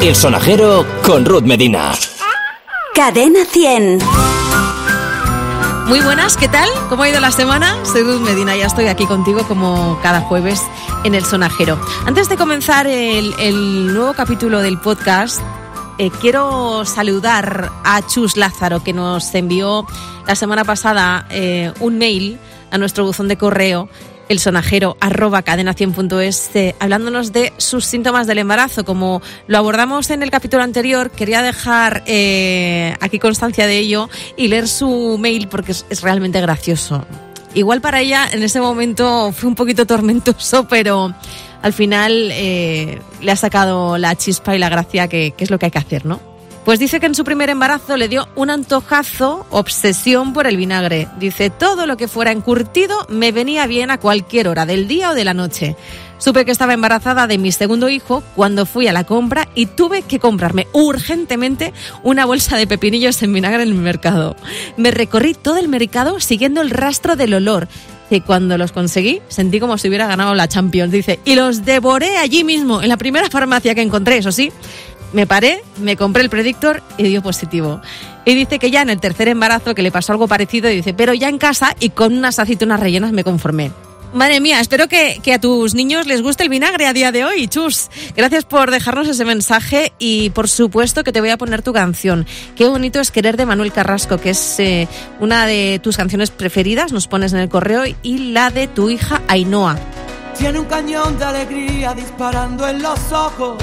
El 0.00 0.14
sonajero 0.14 0.86
con 1.02 1.24
Ruth 1.24 1.44
Medina. 1.44 1.92
Cadena 2.94 3.44
100. 3.44 3.98
Muy 5.86 6.00
buenas, 6.00 6.36
¿qué 6.36 6.48
tal? 6.48 6.68
¿Cómo 6.88 7.02
ha 7.02 7.08
ido 7.08 7.20
la 7.20 7.30
semana? 7.30 7.76
Soy 7.84 8.02
Ruth 8.02 8.20
Medina, 8.20 8.56
ya 8.56 8.66
estoy 8.66 8.86
aquí 8.86 9.06
contigo 9.06 9.46
como 9.46 9.98
cada 10.02 10.20
jueves 10.20 10.62
en 11.04 11.14
El 11.14 11.24
Sonajero. 11.24 11.78
Antes 12.06 12.28
de 12.28 12.36
comenzar 12.36 12.86
el, 12.86 13.34
el 13.38 13.92
nuevo 13.92 14.14
capítulo 14.14 14.60
del 14.60 14.78
podcast, 14.78 15.40
eh, 15.98 16.10
quiero 16.20 16.84
saludar 16.84 17.70
a 17.84 18.02
Chus 18.06 18.36
Lázaro, 18.36 18.82
que 18.82 18.92
nos 18.92 19.32
envió 19.34 19.86
la 20.26 20.34
semana 20.34 20.64
pasada 20.64 21.26
eh, 21.30 21.72
un 21.80 21.98
mail 21.98 22.38
a 22.70 22.78
nuestro 22.78 23.04
buzón 23.04 23.28
de 23.28 23.36
correo 23.36 23.88
el 24.28 24.38
sonajero 24.38 24.96
arroba 25.00 25.44
cadena100.es 25.44 26.50
eh, 26.54 26.74
hablándonos 26.78 27.32
de 27.32 27.52
sus 27.56 27.84
síntomas 27.84 28.26
del 28.26 28.38
embarazo. 28.38 28.84
Como 28.84 29.22
lo 29.46 29.58
abordamos 29.58 30.10
en 30.10 30.22
el 30.22 30.30
capítulo 30.30 30.62
anterior, 30.62 31.10
quería 31.10 31.42
dejar 31.42 32.02
eh, 32.06 32.94
aquí 33.00 33.18
constancia 33.18 33.66
de 33.66 33.78
ello 33.78 34.08
y 34.36 34.48
leer 34.48 34.68
su 34.68 35.16
mail 35.18 35.48
porque 35.48 35.72
es, 35.72 36.02
realmente 36.02 36.40
gracioso. 36.40 37.06
Igual 37.54 37.80
para 37.80 38.00
ella 38.00 38.28
en 38.32 38.42
ese 38.42 38.60
momento 38.60 39.32
fue 39.32 39.48
un 39.48 39.54
poquito 39.54 39.86
tormentoso, 39.86 40.66
pero 40.68 41.14
al 41.62 41.72
final 41.72 42.30
eh, 42.32 43.00
le 43.20 43.32
ha 43.32 43.36
sacado 43.36 43.96
la 43.98 44.14
chispa 44.16 44.54
y 44.54 44.58
la 44.58 44.68
gracia 44.68 45.08
que 45.08 45.34
es 45.36 45.50
lo 45.50 45.58
que 45.58 45.66
hay 45.66 45.72
que 45.72 45.78
hacer, 45.78 46.04
¿no? 46.04 46.33
Pues 46.64 46.78
dice 46.78 46.98
que 46.98 47.06
en 47.06 47.14
su 47.14 47.24
primer 47.24 47.50
embarazo 47.50 47.98
le 47.98 48.08
dio 48.08 48.26
un 48.36 48.48
antojazo, 48.48 49.46
obsesión 49.50 50.32
por 50.32 50.46
el 50.46 50.56
vinagre. 50.56 51.08
Dice, 51.18 51.50
todo 51.50 51.86
lo 51.86 51.98
que 51.98 52.08
fuera 52.08 52.32
encurtido 52.32 52.96
me 53.10 53.32
venía 53.32 53.66
bien 53.66 53.90
a 53.90 53.98
cualquier 53.98 54.48
hora 54.48 54.64
del 54.64 54.88
día 54.88 55.10
o 55.10 55.14
de 55.14 55.24
la 55.24 55.34
noche. 55.34 55.76
Supe 56.16 56.46
que 56.46 56.52
estaba 56.52 56.72
embarazada 56.72 57.26
de 57.26 57.36
mi 57.36 57.52
segundo 57.52 57.90
hijo 57.90 58.22
cuando 58.34 58.64
fui 58.64 58.88
a 58.88 58.94
la 58.94 59.04
compra 59.04 59.46
y 59.54 59.66
tuve 59.66 60.02
que 60.02 60.18
comprarme 60.18 60.66
urgentemente 60.72 61.74
una 62.02 62.24
bolsa 62.24 62.56
de 62.56 62.66
pepinillos 62.66 63.22
en 63.22 63.34
vinagre 63.34 63.62
en 63.62 63.68
el 63.68 63.74
mercado. 63.74 64.34
Me 64.78 64.90
recorrí 64.90 65.34
todo 65.34 65.58
el 65.58 65.68
mercado 65.68 66.18
siguiendo 66.18 66.62
el 66.62 66.70
rastro 66.70 67.14
del 67.14 67.34
olor. 67.34 67.68
Y 68.10 68.20
cuando 68.20 68.56
los 68.58 68.70
conseguí, 68.72 69.20
sentí 69.28 69.60
como 69.60 69.76
si 69.76 69.88
hubiera 69.88 70.06
ganado 70.06 70.34
la 70.34 70.46
Champions. 70.46 70.92
Dice, 70.92 71.20
y 71.24 71.34
los 71.34 71.64
devoré 71.64 72.18
allí 72.18 72.44
mismo, 72.44 72.82
en 72.82 72.88
la 72.88 72.96
primera 72.96 73.28
farmacia 73.28 73.74
que 73.74 73.82
encontré, 73.82 74.18
eso 74.18 74.30
sí. 74.30 74.52
Me 75.14 75.28
paré, 75.28 75.62
me 75.78 75.96
compré 75.96 76.22
el 76.22 76.28
predictor 76.28 76.82
y 76.98 77.04
dio 77.04 77.22
positivo. 77.22 77.80
Y 78.24 78.34
dice 78.34 78.58
que 78.58 78.72
ya 78.72 78.82
en 78.82 78.90
el 78.90 78.98
tercer 78.98 79.28
embarazo 79.28 79.74
que 79.74 79.82
le 79.82 79.92
pasó 79.92 80.12
algo 80.12 80.26
parecido, 80.26 80.68
y 80.68 80.76
dice, 80.76 80.92
pero 80.92 81.14
ya 81.14 81.28
en 81.28 81.38
casa 81.38 81.76
y 81.78 81.90
con 81.90 82.18
unas 82.18 82.40
aceitunas 82.40 82.80
rellenas 82.80 83.12
me 83.12 83.22
conformé. 83.22 83.70
Madre 84.12 84.40
mía, 84.40 84.58
espero 84.60 84.88
que, 84.88 85.20
que, 85.22 85.32
a 85.32 85.40
tus 85.40 85.74
niños 85.74 86.06
les 86.06 86.20
guste 86.20 86.42
el 86.42 86.48
vinagre 86.48 86.86
a 86.86 86.92
día 86.92 87.12
de 87.12 87.24
hoy, 87.24 87.46
chus. 87.46 87.90
Gracias 88.16 88.44
por 88.44 88.72
dejarnos 88.72 89.08
ese 89.08 89.24
mensaje 89.24 89.92
y 89.98 90.30
por 90.30 90.48
supuesto 90.48 91.04
que 91.04 91.12
te 91.12 91.20
voy 91.20 91.30
a 91.30 91.36
poner 91.36 91.62
tu 91.62 91.72
canción. 91.72 92.26
Qué 92.56 92.66
bonito 92.66 93.00
es 93.00 93.12
querer 93.12 93.36
de 93.36 93.46
Manuel 93.46 93.72
Carrasco, 93.72 94.18
que 94.18 94.30
es 94.30 94.58
eh, 94.58 94.88
una 95.20 95.46
de 95.46 95.80
tus 95.80 95.96
canciones 95.96 96.30
preferidas, 96.30 96.92
nos 96.92 97.06
pones 97.06 97.32
en 97.32 97.38
el 97.38 97.48
correo, 97.48 97.82
y 98.02 98.32
la 98.32 98.50
de 98.50 98.66
tu 98.66 98.90
hija 98.90 99.22
Ainhoa. 99.28 99.78
Tiene 100.38 100.58
un 100.58 100.66
cañón 100.66 101.16
de 101.18 101.24
alegría 101.24 101.94
disparando 101.94 102.68
en 102.68 102.82
los 102.82 103.12
ojos. 103.12 103.62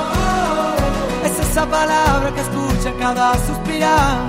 Es 1.51 1.57
esa 1.57 1.69
palabra 1.69 2.33
que 2.33 2.39
escucha 2.39 2.93
cada 2.97 3.33
suspirar. 3.45 4.21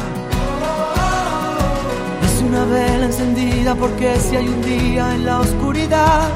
Es 2.25 2.43
una 2.43 2.65
vela 2.65 3.07
encendida 3.07 3.77
porque 3.77 4.17
si 4.17 4.35
hay 4.35 4.49
un 4.49 4.61
día 4.61 5.15
en 5.15 5.25
la 5.27 5.39
oscuridad, 5.39 6.29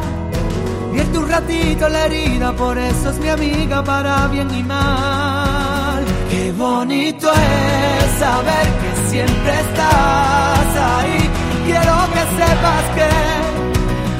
vierte 0.92 1.18
un 1.18 1.28
ratito 1.28 1.88
la 1.88 2.06
herida, 2.06 2.52
por 2.52 2.78
eso 2.78 3.10
es 3.10 3.18
mi 3.18 3.28
amiga 3.28 3.82
para 3.82 4.28
bien 4.28 4.48
y 4.54 4.62
mal. 4.62 6.04
Qué 6.30 6.52
bonito 6.52 7.32
es 7.32 8.18
saber 8.20 8.66
que 8.80 9.10
siempre 9.10 9.54
estás 9.66 10.68
ahí. 10.94 11.30
Quiero 11.64 11.96
que 12.14 12.22
sepas 12.38 12.84
que 12.94 13.08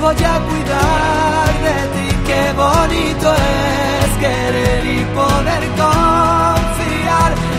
voy 0.00 0.24
a 0.32 0.36
cuidar 0.48 1.48
de 1.66 1.78
ti. 1.94 2.08
Qué 2.26 2.52
bonito 2.54 3.34
es 3.34 4.18
querer 4.18 4.65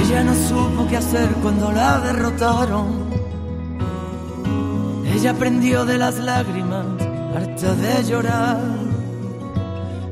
Ella 0.00 0.24
no 0.24 0.34
supo 0.34 0.86
qué 0.88 0.96
hacer 0.96 1.28
cuando 1.42 1.70
la 1.72 2.00
derrotaron. 2.00 3.10
Ella 5.14 5.32
aprendió 5.32 5.84
de 5.84 5.98
las 5.98 6.18
lágrimas, 6.18 6.86
harta 7.36 7.74
de 7.74 8.04
llorar. 8.04 8.60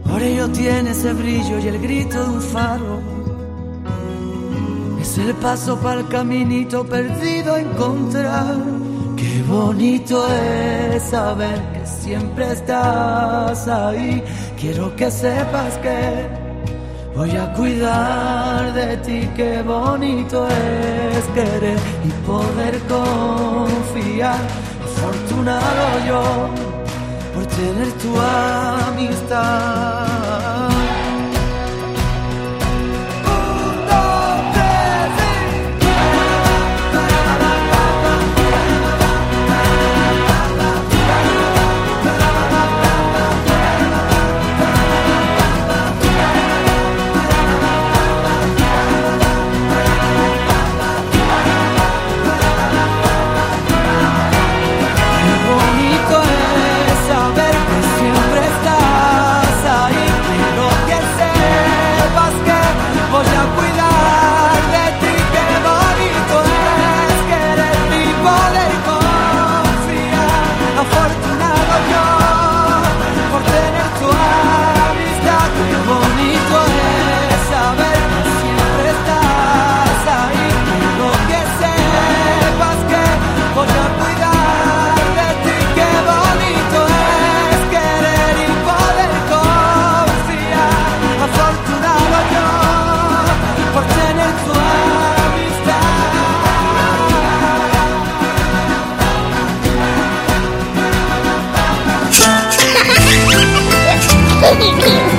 Por 0.08 0.22
ello 0.22 0.48
tiene 0.50 0.90
ese 0.90 1.12
brillo 1.12 1.58
y 1.58 1.68
el 1.68 1.78
grito 1.80 2.22
de 2.22 2.30
un 2.30 2.42
faro. 2.42 3.00
Es 5.00 5.16
el 5.18 5.34
paso 5.34 5.78
para 5.78 6.00
el 6.00 6.08
caminito 6.08 6.84
perdido 6.84 7.54
a 7.54 7.60
encontrar. 7.60 8.56
Qué 9.18 9.42
bonito 9.48 10.24
es 10.32 11.02
saber 11.02 11.60
que 11.72 11.84
siempre 11.84 12.52
estás 12.52 13.66
ahí. 13.66 14.22
Quiero 14.60 14.94
que 14.94 15.10
sepas 15.10 15.76
que 15.78 16.28
voy 17.16 17.36
a 17.36 17.52
cuidar 17.54 18.72
de 18.74 18.96
ti. 18.98 19.28
Qué 19.34 19.60
bonito 19.62 20.46
es 20.46 21.24
querer 21.34 21.78
y 22.04 22.10
poder 22.28 22.78
confiar. 22.86 24.38
Afortunado 24.84 26.06
yo 26.06 26.22
por 27.34 27.44
tener 27.46 27.90
tu 27.94 28.10
amistad. 28.86 29.98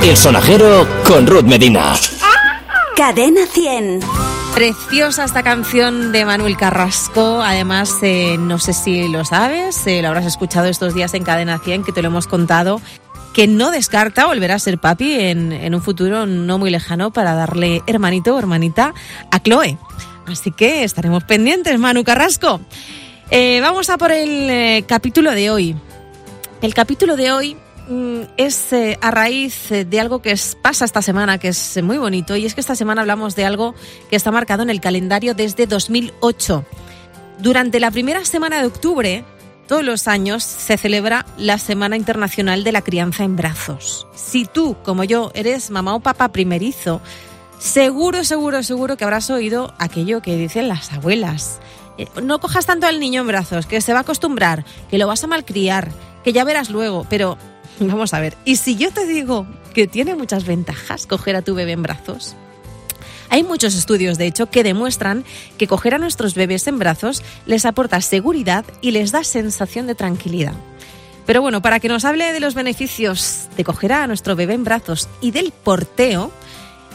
El 0.10 0.18
sonajero 0.18 0.88
con 1.06 1.28
Ruth 1.28 1.44
Medina. 1.44 1.94
Cadena 2.96 3.46
100. 3.46 4.00
Preciosa 4.56 5.24
esta 5.24 5.44
canción 5.44 6.12
de 6.12 6.26
Manuel 6.26 6.58
Carrasco. 6.58 7.44
Además, 7.44 7.96
eh, 8.02 8.36
no 8.40 8.58
sé 8.58 8.74
si 8.74 9.08
lo 9.08 9.24
sabes, 9.24 9.86
eh, 9.86 10.02
lo 10.02 10.08
habrás 10.08 10.26
escuchado 10.26 10.66
estos 10.66 10.96
días 10.96 11.14
en 11.14 11.24
Cadena 11.24 11.60
100, 11.60 11.84
que 11.84 11.92
te 11.92 12.02
lo 12.02 12.08
hemos 12.08 12.26
contado, 12.26 12.82
que 13.36 13.46
no 13.46 13.70
descarta 13.70 14.26
volver 14.26 14.52
a 14.52 14.58
ser 14.58 14.80
papi 14.80 15.14
en, 15.14 15.52
en 15.52 15.76
un 15.76 15.84
futuro 15.84 16.26
no 16.26 16.58
muy 16.58 16.72
lejano 16.72 17.14
para 17.14 17.36
darle 17.36 17.84
hermanito 17.86 18.34
o 18.34 18.40
hermanita 18.40 18.96
a 19.30 19.40
Chloe. 19.40 19.78
Así 20.26 20.50
que 20.50 20.84
estaremos 20.84 21.24
pendientes, 21.24 21.78
Manu 21.78 22.04
Carrasco. 22.04 22.62
Eh, 23.30 23.60
vamos 23.62 23.92
a 23.92 24.00
por 24.00 24.12
el 24.12 24.50
eh, 24.50 24.86
capítulo 24.88 25.34
de 25.34 25.52
hoy. 25.52 25.76
El 26.64 26.74
capítulo 26.74 27.16
de 27.16 27.32
hoy 27.32 27.58
es 28.38 28.72
eh, 28.74 28.98
a 29.02 29.12
raíz 29.12 29.72
eh, 29.72 29.86
de 29.86 30.00
algo 30.00 30.22
que 30.22 30.36
pasa 30.62 30.86
esta 30.86 31.02
semana, 31.02 31.38
que 31.38 31.50
es 31.50 31.78
eh, 31.78 31.82
muy 31.82 31.98
bonito, 31.98 32.36
y 32.36 32.46
es 32.46 32.54
que 32.54 32.62
esta 32.62 32.76
semana 32.76 33.02
hablamos 33.02 33.36
de 33.36 33.46
algo 33.46 33.74
que 34.10 34.16
está 34.16 34.32
marcado 34.32 34.64
en 34.64 34.70
el 34.70 34.80
calendario 34.80 35.34
desde 35.34 35.66
2008. 35.66 36.66
Durante 37.40 37.80
la 37.80 37.90
primera 37.90 38.24
semana 38.26 38.60
de 38.60 38.68
octubre, 38.68 39.24
todos 39.68 39.84
los 39.84 40.08
años, 40.08 40.44
se 40.44 40.78
celebra 40.78 41.26
la 41.38 41.58
Semana 41.58 41.96
Internacional 41.96 42.64
de 42.64 42.72
la 42.72 42.82
Crianza 42.82 43.24
en 43.24 43.36
Brazos. 43.36 44.08
Si 44.14 44.46
tú, 44.46 44.76
como 44.84 45.04
yo, 45.04 45.32
eres 45.34 45.72
mamá 45.72 45.96
o 45.96 46.00
papá 46.00 46.32
primerizo, 46.32 47.02
seguro, 47.60 48.24
seguro, 48.24 48.62
seguro 48.64 48.98
que 48.98 49.04
habrás 49.04 49.30
oído 49.30 49.74
aquello 49.78 50.22
que 50.22 50.38
dicen 50.38 50.68
las 50.68 50.92
abuelas. 50.92 51.60
No 52.24 52.40
cojas 52.40 52.66
tanto 52.66 52.88
al 52.88 53.00
niño 53.00 53.22
en 53.22 53.28
brazos, 53.28 53.66
que 53.66 53.82
se 53.82 53.94
va 53.94 54.00
a 54.00 54.02
acostumbrar, 54.02 54.66
que 54.90 54.98
lo 54.98 55.08
vas 55.08 55.24
a 55.24 55.28
malcriar, 55.28 55.92
que 56.24 56.33
ya 56.33 56.44
verás 56.44 56.69
luego, 56.69 57.06
pero 57.10 57.38
vamos 57.80 58.13
a 58.13 58.19
ver, 58.19 58.36
¿y 58.45 58.57
si 58.57 58.75
yo 58.75 58.92
te 58.92 59.06
digo 59.06 59.48
que 59.74 59.88
tiene 59.88 60.16
muchas 60.16 60.45
ventajas 60.45 61.06
coger 61.06 61.36
a 61.36 61.42
tu 61.42 61.56
bebé 61.56 61.74
en 61.74 61.83
brazos? 61.83 62.36
Hay 63.30 63.44
muchos 63.44 63.75
estudios, 63.75 64.18
de 64.18 64.25
hecho, 64.25 64.50
que 64.50 64.63
demuestran 64.63 65.24
que 65.57 65.68
coger 65.68 65.94
a 65.94 66.00
nuestros 66.00 66.33
bebés 66.33 66.66
en 66.68 66.80
brazos 66.80 67.24
les 67.45 67.66
aporta 67.66 68.01
seguridad 68.01 68.66
y 68.81 68.92
les 68.92 69.12
da 69.12 69.24
sensación 69.24 69.86
de 69.86 69.94
tranquilidad. 69.94 70.56
Pero 71.27 71.44
bueno, 71.44 71.62
para 71.62 71.80
que 71.80 71.89
nos 71.89 72.06
hable 72.06 72.33
de 72.33 72.39
los 72.39 72.56
beneficios 72.56 73.50
de 73.56 73.63
coger 73.63 73.94
a 73.94 74.07
nuestro 74.07 74.36
bebé 74.36 74.56
en 74.56 74.63
brazos 74.63 75.07
y 75.21 75.30
del 75.30 75.51
porteo, 75.51 76.31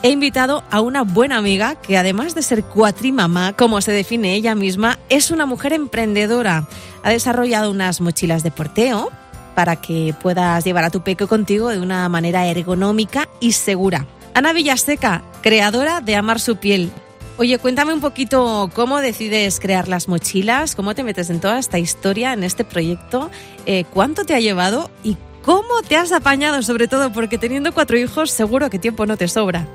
he 0.05 0.11
invitado 0.11 0.63
a 0.71 0.83
una 0.83 1.01
buena 1.01 1.39
amiga 1.39 1.77
que 1.77 1.97
además 1.97 2.35
de 2.35 2.43
ser 2.43 2.63
cuatrimamá, 2.63 3.55
como 3.55 3.81
se 3.81 3.91
define 3.91 4.35
ella 4.35 4.55
misma, 4.55 4.99
es 5.09 5.31
una 5.31 5.47
mujer 5.47 5.73
emprendedora. 5.73 6.69
Ha 7.03 7.09
desarrollado 7.09 7.71
unas 7.71 8.03
mochilas 8.03 8.43
de 8.43 8.51
porteo 8.51 9.11
para 9.55 9.77
que 9.77 10.15
puedas 10.21 10.63
llevar 10.63 10.85
a 10.85 10.91
tu 10.91 11.01
peque 11.01 11.27
contigo 11.27 11.71
de 11.71 11.81
una 11.81 12.07
manera 12.11 12.47
ergonómica 12.47 13.31
y 13.41 13.53
segura. 13.53 14.07
Ana 14.35 14.53
Villaseca, 14.53 15.23
creadora 15.41 16.03
de 16.03 16.17
Amar 16.17 16.39
su 16.39 16.57
piel. 16.57 16.93
Oye, 17.39 17.59
cuéntame 17.59 17.95
un 17.95 18.03
poquito 18.03 18.71
cómo 18.75 19.01
decides 19.01 19.59
crear 19.59 19.89
las 19.89 20.07
mochilas, 20.07 20.75
cómo 20.75 20.95
te 20.95 21.03
metes 21.03 21.31
en 21.31 21.41
toda 21.41 21.59
esta 21.59 21.79
historia, 21.79 22.35
en 22.35 22.45
este 22.45 22.67
proyecto, 22.67 23.31
eh, 23.65 23.85
cuánto 23.91 24.27
te 24.27 24.35
ha 24.35 24.41
llevado 24.41 24.91
y 25.03 25.17
cómo 25.43 25.81
te 25.89 25.97
has 25.97 26.13
apañado, 26.13 26.63
sobre 26.63 26.89
todo 26.89 27.11
porque 27.11 27.39
teniendo 27.39 27.73
cuatro 27.73 27.97
hijos 27.97 28.31
seguro 28.31 28.69
que 28.69 28.79
tiempo 28.79 29.07
no 29.07 29.17
te 29.17 29.29
sobra. 29.29 29.67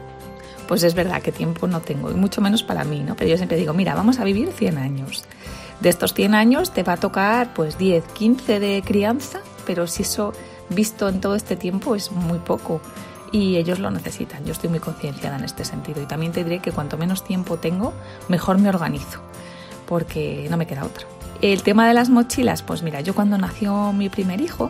Pues 0.69 0.83
es 0.83 0.93
verdad 0.93 1.23
que 1.23 1.31
tiempo 1.31 1.65
no 1.65 1.81
tengo, 1.81 2.11
y 2.11 2.13
mucho 2.13 2.41
menos 2.41 2.61
para 2.61 2.83
mí, 2.83 2.99
¿no? 2.99 3.15
Pero 3.15 3.31
yo 3.31 3.37
siempre 3.37 3.57
digo, 3.57 3.73
mira, 3.73 3.95
vamos 3.95 4.19
a 4.19 4.23
vivir 4.23 4.51
100 4.51 4.77
años. 4.77 5.25
De 5.79 5.89
estos 5.89 6.13
100 6.13 6.35
años 6.35 6.71
te 6.71 6.83
va 6.83 6.93
a 6.93 6.97
tocar 6.97 7.55
pues 7.55 7.79
10, 7.79 8.03
15 8.03 8.59
de 8.59 8.83
crianza, 8.85 9.39
pero 9.65 9.87
si 9.87 10.03
eso 10.03 10.31
visto 10.69 11.09
en 11.09 11.21
todo 11.21 11.33
este 11.33 11.55
tiempo 11.55 11.95
es 11.95 12.11
muy 12.11 12.37
poco 12.37 12.81
y 13.31 13.57
ellos 13.57 13.79
lo 13.79 13.89
necesitan. 13.89 14.45
Yo 14.45 14.51
estoy 14.51 14.69
muy 14.69 14.79
concienciada 14.79 15.39
en 15.39 15.43
este 15.43 15.65
sentido 15.65 16.03
y 16.03 16.05
también 16.05 16.33
te 16.33 16.43
diré 16.43 16.59
que 16.59 16.71
cuanto 16.71 16.99
menos 16.99 17.23
tiempo 17.23 17.57
tengo, 17.57 17.91
mejor 18.27 18.59
me 18.59 18.69
organizo, 18.69 19.21
porque 19.87 20.45
no 20.51 20.57
me 20.57 20.67
queda 20.67 20.85
otra. 20.85 21.07
El 21.41 21.63
tema 21.63 21.87
de 21.87 21.95
las 21.95 22.11
mochilas, 22.11 22.61
pues 22.61 22.83
mira, 22.83 23.01
yo 23.01 23.15
cuando 23.15 23.39
nació 23.39 23.91
mi 23.91 24.09
primer 24.09 24.39
hijo, 24.39 24.69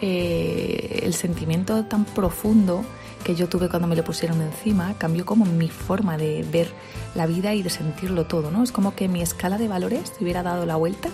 eh, 0.00 1.00
el 1.02 1.14
sentimiento 1.14 1.86
tan 1.86 2.04
profundo 2.04 2.84
que 3.24 3.34
yo 3.34 3.48
tuve 3.48 3.68
cuando 3.68 3.88
me 3.88 3.96
lo 3.96 4.04
pusieron 4.04 4.40
encima 4.40 4.94
cambió 4.98 5.26
como 5.26 5.44
mi 5.44 5.68
forma 5.68 6.16
de 6.16 6.44
ver 6.50 6.72
la 7.14 7.26
vida 7.26 7.54
y 7.54 7.62
de 7.62 7.70
sentirlo 7.70 8.26
todo, 8.26 8.50
¿no? 8.50 8.62
Es 8.62 8.72
como 8.72 8.94
que 8.94 9.08
mi 9.08 9.22
escala 9.22 9.58
de 9.58 9.68
valores 9.68 10.12
se 10.16 10.24
hubiera 10.24 10.42
dado 10.42 10.66
la 10.66 10.76
vuelta 10.76 11.10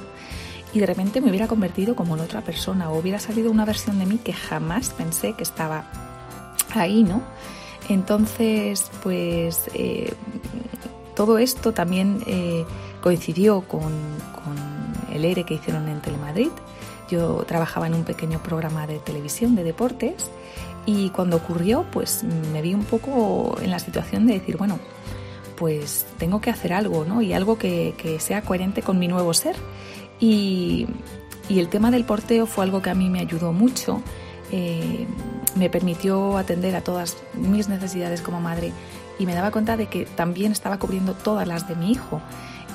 y 0.73 0.81
de 0.81 0.87
repente 0.87 1.21
me 1.21 1.31
hubiera 1.31 1.47
convertido 1.47 1.95
como 1.95 2.17
en 2.17 2.23
otra 2.23 2.41
persona 2.43 2.91
o 2.91 2.99
hubiera 2.99 3.19
salido 3.19 3.51
una 3.51 3.65
versión 3.65 3.99
de 3.99 4.07
mí 4.07 4.19
que 4.19 4.33
jamás 4.33 4.91
pensé 4.91 5.35
que 5.35 5.43
estaba 5.43 5.85
ahí, 6.75 7.05
¿no? 7.05 7.23
Entonces, 7.89 8.91
pues 9.03 9.71
eh, 9.75 10.13
todo 11.15 11.39
esto 11.39 11.73
también 11.73 12.23
eh, 12.27 12.65
coincidió 13.03 13.63
con, 13.63 13.93
con 14.33 15.15
el 15.15 15.25
ERE 15.25 15.45
que 15.45 15.55
hicieron 15.55 15.89
en 15.89 16.01
Telemadrid. 16.01 16.51
Yo 17.11 17.45
trabajaba 17.47 17.87
en 17.87 17.95
un 17.95 18.05
pequeño 18.05 18.43
programa 18.43 18.87
de 18.87 18.99
televisión 18.99 19.55
de 19.55 19.63
deportes 19.63 20.31
y 20.87 21.11
cuando 21.11 21.37
ocurrió, 21.37 21.85
pues 21.91 22.25
me 22.53 22.61
vi 22.63 22.75
un 22.75 22.85
poco 22.85 23.57
en 23.63 23.71
la 23.71 23.79
situación 23.79 24.27
de 24.27 24.35
decir, 24.35 24.57
bueno, 24.57 24.79
pues 25.57 26.07
tengo 26.19 26.41
que 26.41 26.51
hacer 26.51 26.73
algo, 26.73 27.05
¿no? 27.05 27.23
Y 27.23 27.33
algo 27.33 27.59
que, 27.59 27.95
que 27.97 28.21
sea 28.21 28.43
coherente 28.43 28.83
con 28.83 28.99
mi 28.99 29.09
nuevo 29.09 29.33
ser. 29.35 29.57
Y, 30.21 30.87
y, 31.49 31.59
el 31.59 31.69
tema 31.69 31.91
del 31.91 32.05
porteo 32.05 32.47
fue 32.47 32.65
algo 32.65 32.83
que 32.83 32.91
a 32.91 32.95
mí 32.95 33.09
me 33.09 33.21
ayudó 33.21 33.53
mucho. 33.53 34.03
Eh, 34.53 35.07
me 35.57 35.71
permitió 35.71 36.37
atender 36.37 36.77
a 36.77 36.83
todas 36.83 37.17
mis 37.35 37.69
necesidades 37.69 38.21
como 38.21 38.41
madre 38.41 38.73
y 39.19 39.27
me 39.27 39.35
daba 39.35 39.51
cuenta 39.51 39.77
de 39.77 39.87
que 39.87 40.05
también 40.05 40.53
estaba 40.53 40.79
cubriendo 40.79 41.15
todas 41.15 41.47
las 41.47 41.69
de 41.69 41.77
mi 41.77 41.93
hijo. 41.93 42.21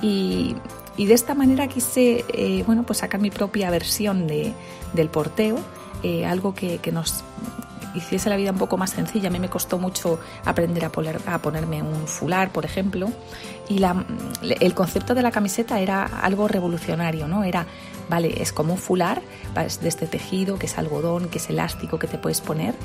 Y, 0.01 0.55
y 0.97 1.05
de 1.05 1.13
esta 1.13 1.35
manera 1.35 1.67
quise 1.67 2.25
eh, 2.33 2.63
bueno, 2.65 2.83
pues 2.83 2.99
sacar 2.99 3.19
mi 3.21 3.31
propia 3.31 3.69
versión 3.69 4.27
de, 4.27 4.53
del 4.93 5.09
porteo, 5.09 5.57
eh, 6.03 6.25
algo 6.25 6.53
que, 6.53 6.77
que 6.79 6.91
nos 6.91 7.23
hiciese 7.96 8.29
la 8.29 8.36
vida 8.36 8.51
un 8.51 8.58
poco 8.58 8.77
más 8.77 8.91
sencilla. 8.91 9.29
A 9.29 9.31
mí 9.31 9.39
me 9.39 9.50
costó 9.50 9.77
mucho 9.77 10.19
aprender 10.46 10.86
a, 10.86 10.91
poner, 10.91 11.19
a 11.25 11.39
ponerme 11.39 11.81
un 11.81 12.08
fular, 12.08 12.51
por 12.51 12.65
ejemplo, 12.65 13.10
y 13.69 13.81
el 14.60 14.74
concepto 14.74 15.13
de 15.13 15.22
la 15.22 15.31
camiseta 15.31 15.79
era 15.79 16.03
algo 16.03 16.48
revolucionario, 16.48 17.27
¿no? 17.27 17.43
Era, 17.43 17.67
vale, 18.10 18.41
es 18.41 18.51
como 18.51 18.74
un 18.74 18.79
fular 18.79 19.22
es 19.65 19.81
de 19.81 19.89
este 19.89 20.08
tejido, 20.08 20.58
que 20.58 20.65
es 20.65 20.77
algodón, 20.77 21.29
que 21.29 21.38
es 21.38 21.50
elástico, 21.50 22.00
que 22.00 22.08
te 22.08 22.17
puedes 22.17 22.41
poner, 22.41 22.75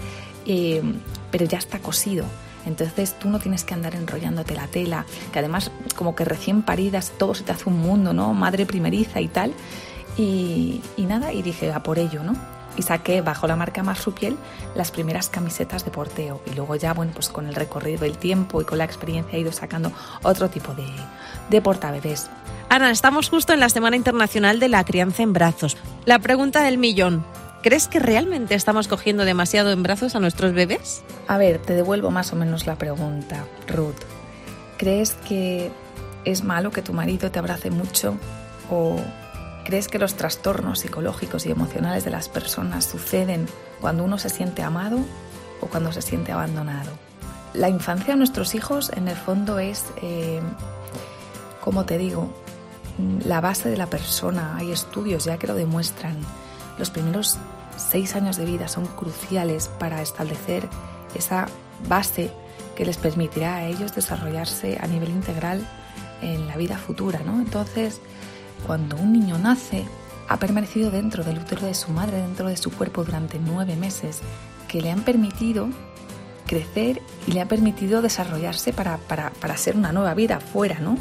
eh, 0.46 0.82
pero 1.30 1.44
ya 1.44 1.58
está 1.58 1.78
cosido. 1.78 2.24
Entonces 2.66 3.18
tú 3.18 3.28
no 3.28 3.38
tienes 3.38 3.64
que 3.64 3.74
andar 3.74 3.94
enrollándote 3.94 4.54
la 4.54 4.66
tela, 4.66 5.06
que 5.32 5.38
además 5.38 5.70
como 5.94 6.14
que 6.14 6.24
recién 6.24 6.62
paridas 6.62 7.12
todo 7.18 7.34
se 7.34 7.44
te 7.44 7.52
hace 7.52 7.68
un 7.68 7.78
mundo, 7.78 8.12
¿no? 8.12 8.32
Madre 8.34 8.66
primeriza 8.66 9.20
y 9.20 9.28
tal. 9.28 9.52
Y, 10.16 10.80
y 10.96 11.04
nada, 11.04 11.32
y 11.32 11.42
dije, 11.42 11.72
a 11.72 11.82
por 11.82 11.98
ello, 11.98 12.22
¿no? 12.22 12.53
Y 12.76 12.82
saqué 12.82 13.20
bajo 13.20 13.46
la 13.46 13.56
marca 13.56 13.82
Más 13.82 13.98
su 13.98 14.12
piel 14.12 14.36
las 14.74 14.90
primeras 14.90 15.28
camisetas 15.28 15.84
de 15.84 15.90
porteo 15.90 16.40
y 16.46 16.54
luego 16.54 16.76
ya 16.76 16.92
bueno 16.92 17.12
pues 17.14 17.28
con 17.28 17.46
el 17.46 17.54
recorrido 17.54 18.00
del 18.00 18.18
tiempo 18.18 18.60
y 18.60 18.64
con 18.64 18.78
la 18.78 18.84
experiencia 18.84 19.36
he 19.36 19.40
ido 19.40 19.52
sacando 19.52 19.92
otro 20.22 20.48
tipo 20.48 20.74
de, 20.74 20.86
de 21.50 21.62
portabebés. 21.62 22.30
Ana, 22.68 22.90
estamos 22.90 23.28
justo 23.28 23.52
en 23.52 23.60
la 23.60 23.68
Semana 23.68 23.96
Internacional 23.96 24.58
de 24.58 24.68
la 24.68 24.84
Crianza 24.84 25.22
en 25.22 25.32
Brazos. 25.32 25.76
La 26.06 26.18
pregunta 26.18 26.62
del 26.62 26.78
millón. 26.78 27.24
¿Crees 27.62 27.88
que 27.88 27.98
realmente 27.98 28.54
estamos 28.54 28.88
cogiendo 28.88 29.24
demasiado 29.24 29.70
en 29.70 29.82
brazos 29.82 30.14
a 30.14 30.20
nuestros 30.20 30.52
bebés? 30.52 31.02
A 31.28 31.38
ver, 31.38 31.58
te 31.58 31.72
devuelvo 31.74 32.10
más 32.10 32.32
o 32.32 32.36
menos 32.36 32.66
la 32.66 32.76
pregunta, 32.76 33.46
Ruth. 33.68 33.94
¿Crees 34.76 35.14
que 35.26 35.70
es 36.24 36.44
malo 36.44 36.72
que 36.72 36.82
tu 36.82 36.92
marido 36.92 37.30
te 37.30 37.38
abrace 37.38 37.70
mucho 37.70 38.16
o 38.70 38.96
¿Crees 39.64 39.88
que 39.88 39.98
los 39.98 40.14
trastornos 40.14 40.80
psicológicos 40.80 41.46
y 41.46 41.50
emocionales 41.50 42.04
de 42.04 42.10
las 42.10 42.28
personas 42.28 42.84
suceden 42.84 43.46
cuando 43.80 44.04
uno 44.04 44.18
se 44.18 44.28
siente 44.28 44.62
amado 44.62 44.98
o 45.62 45.66
cuando 45.66 45.90
se 45.90 46.02
siente 46.02 46.32
abandonado? 46.32 46.90
La 47.54 47.70
infancia 47.70 48.12
de 48.12 48.18
nuestros 48.18 48.54
hijos 48.54 48.92
en 48.94 49.08
el 49.08 49.16
fondo 49.16 49.58
es, 49.58 49.86
eh, 50.02 50.40
como 51.62 51.86
te 51.86 51.96
digo, 51.96 52.28
la 53.24 53.40
base 53.40 53.70
de 53.70 53.78
la 53.78 53.86
persona. 53.86 54.56
Hay 54.56 54.70
estudios 54.70 55.24
ya 55.24 55.38
que 55.38 55.46
lo 55.46 55.54
demuestran. 55.54 56.16
Los 56.78 56.90
primeros 56.90 57.38
seis 57.76 58.14
años 58.16 58.36
de 58.36 58.44
vida 58.44 58.68
son 58.68 58.86
cruciales 58.86 59.68
para 59.78 60.02
establecer 60.02 60.68
esa 61.14 61.46
base 61.88 62.30
que 62.76 62.84
les 62.84 62.98
permitirá 62.98 63.56
a 63.56 63.64
ellos 63.64 63.94
desarrollarse 63.94 64.78
a 64.80 64.86
nivel 64.86 65.08
integral 65.10 65.66
en 66.20 66.46
la 66.48 66.56
vida 66.56 66.76
futura, 66.76 67.20
¿no? 67.24 67.40
Entonces, 67.40 68.00
cuando 68.66 68.96
un 68.96 69.12
niño 69.12 69.38
nace, 69.38 69.84
ha 70.28 70.38
permanecido 70.38 70.90
dentro 70.90 71.22
del 71.24 71.38
útero 71.38 71.66
de 71.66 71.74
su 71.74 71.90
madre, 71.90 72.16
dentro 72.18 72.48
de 72.48 72.56
su 72.56 72.70
cuerpo 72.70 73.04
durante 73.04 73.38
nueve 73.38 73.76
meses, 73.76 74.20
que 74.68 74.80
le 74.80 74.90
han 74.90 75.02
permitido 75.02 75.68
crecer 76.46 77.00
y 77.26 77.32
le 77.32 77.40
ha 77.40 77.48
permitido 77.48 78.02
desarrollarse 78.02 78.72
para, 78.72 78.98
para, 78.98 79.30
para 79.30 79.56
ser 79.56 79.76
una 79.76 79.92
nueva 79.92 80.14
vida 80.14 80.40
fuera, 80.40 80.78
¿no? 80.78 80.96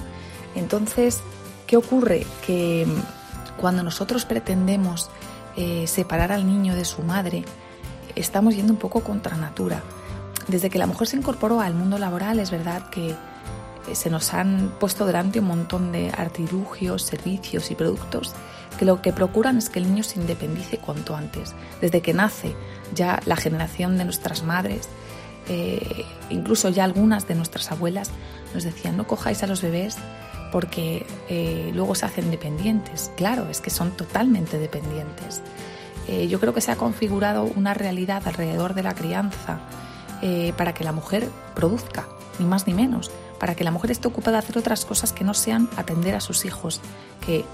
Entonces, 0.55 1.21
¿qué 1.67 1.77
ocurre? 1.77 2.25
Que 2.45 2.85
cuando 3.57 3.83
nosotros 3.83 4.25
pretendemos 4.25 5.09
eh, 5.55 5.85
separar 5.87 6.31
al 6.31 6.45
niño 6.45 6.75
de 6.75 6.85
su 6.85 7.01
madre, 7.03 7.45
estamos 8.15 8.55
yendo 8.55 8.73
un 8.73 8.79
poco 8.79 9.01
contra 9.01 9.37
natura. 9.37 9.83
desde 10.47 10.69
que 10.69 10.77
la 10.77 10.87
mujer 10.87 11.07
se 11.07 11.17
incorporó 11.17 11.61
al 11.61 11.73
mundo 11.73 11.97
laboral 11.97 12.39
es 12.39 12.51
verdad 12.51 12.89
que 12.89 13.15
se 13.91 14.09
nos 14.09 14.33
han 14.33 14.73
puesto 14.79 15.05
delante 15.05 15.39
un 15.39 15.47
montón 15.47 15.91
de 15.91 16.09
artilugios, 16.09 17.03
servicios 17.03 17.71
y 17.71 17.75
productos 17.75 18.33
que 18.77 18.85
lo 18.85 19.01
que 19.01 19.13
procuran 19.13 19.57
es 19.57 19.69
que 19.69 19.79
el 19.79 19.85
niño 19.85 20.03
se 20.03 20.19
independice 20.19 20.77
cuanto 20.77 21.15
antes. 21.15 21.53
Desde 21.81 22.01
que 22.01 22.13
nace 22.13 22.55
ya 22.93 23.19
la 23.25 23.35
generación 23.35 23.97
de 23.97 24.05
nuestras 24.05 24.43
madres, 24.43 24.89
eh, 25.47 26.05
incluso 26.29 26.69
ya 26.69 26.83
algunas 26.83 27.27
de 27.27 27.35
nuestras 27.35 27.71
abuelas 27.71 28.11
nos 28.53 28.63
decían 28.63 28.97
no 28.97 29.05
cojáis 29.05 29.43
a 29.43 29.47
los 29.47 29.61
bebés 29.61 29.97
porque 30.51 31.05
eh, 31.29 31.71
luego 31.73 31.95
se 31.95 32.05
hacen 32.05 32.29
dependientes. 32.31 33.11
Claro, 33.17 33.49
es 33.49 33.59
que 33.59 33.69
son 33.69 33.91
totalmente 33.91 34.59
dependientes. 34.59 35.41
Eh, 36.07 36.27
yo 36.27 36.39
creo 36.39 36.53
que 36.53 36.61
se 36.61 36.71
ha 36.71 36.75
configurado 36.75 37.43
una 37.43 37.73
realidad 37.73 38.23
alrededor 38.25 38.73
de 38.73 38.83
la 38.83 38.93
crianza 38.93 39.59
para 40.55 40.73
que 40.73 40.85
la 40.85 40.93
mujer 40.93 41.27
produzca, 41.53 42.07
ni 42.39 42.45
más 42.45 42.67
ni 42.67 42.73
menos, 42.73 43.11
para 43.39 43.55
que 43.55 43.63
la 43.63 43.71
mujer 43.71 43.91
esté 43.91 44.07
ocupada 44.07 44.37
de 44.37 44.43
hacer 44.43 44.57
otras 44.57 44.85
cosas 44.85 45.13
que 45.13 45.23
no 45.23 45.33
sean 45.33 45.69
atender 45.77 46.15
a 46.15 46.21
sus 46.21 46.45
hijos, 46.45 46.81
que 47.25 47.45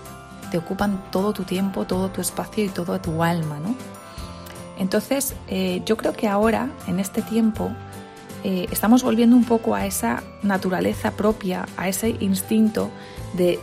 te 0.51 0.57
ocupan 0.57 1.03
todo 1.11 1.33
tu 1.33 1.43
tiempo, 1.43 1.85
todo 1.85 2.09
tu 2.09 2.21
espacio 2.21 2.65
y 2.65 2.69
todo 2.69 2.99
tu 2.99 3.23
alma, 3.23 3.59
¿no? 3.59 3.75
Entonces, 4.77 5.35
eh, 5.47 5.81
yo 5.85 5.97
creo 5.97 6.13
que 6.13 6.27
ahora, 6.27 6.69
en 6.87 6.99
este 6.99 7.21
tiempo, 7.21 7.71
eh, 8.43 8.67
estamos 8.71 9.03
volviendo 9.03 9.35
un 9.35 9.43
poco 9.43 9.75
a 9.75 9.85
esa 9.85 10.23
naturaleza 10.41 11.11
propia, 11.11 11.65
a 11.75 11.89
ese 11.89 12.15
instinto 12.21 12.89
de, 13.33 13.59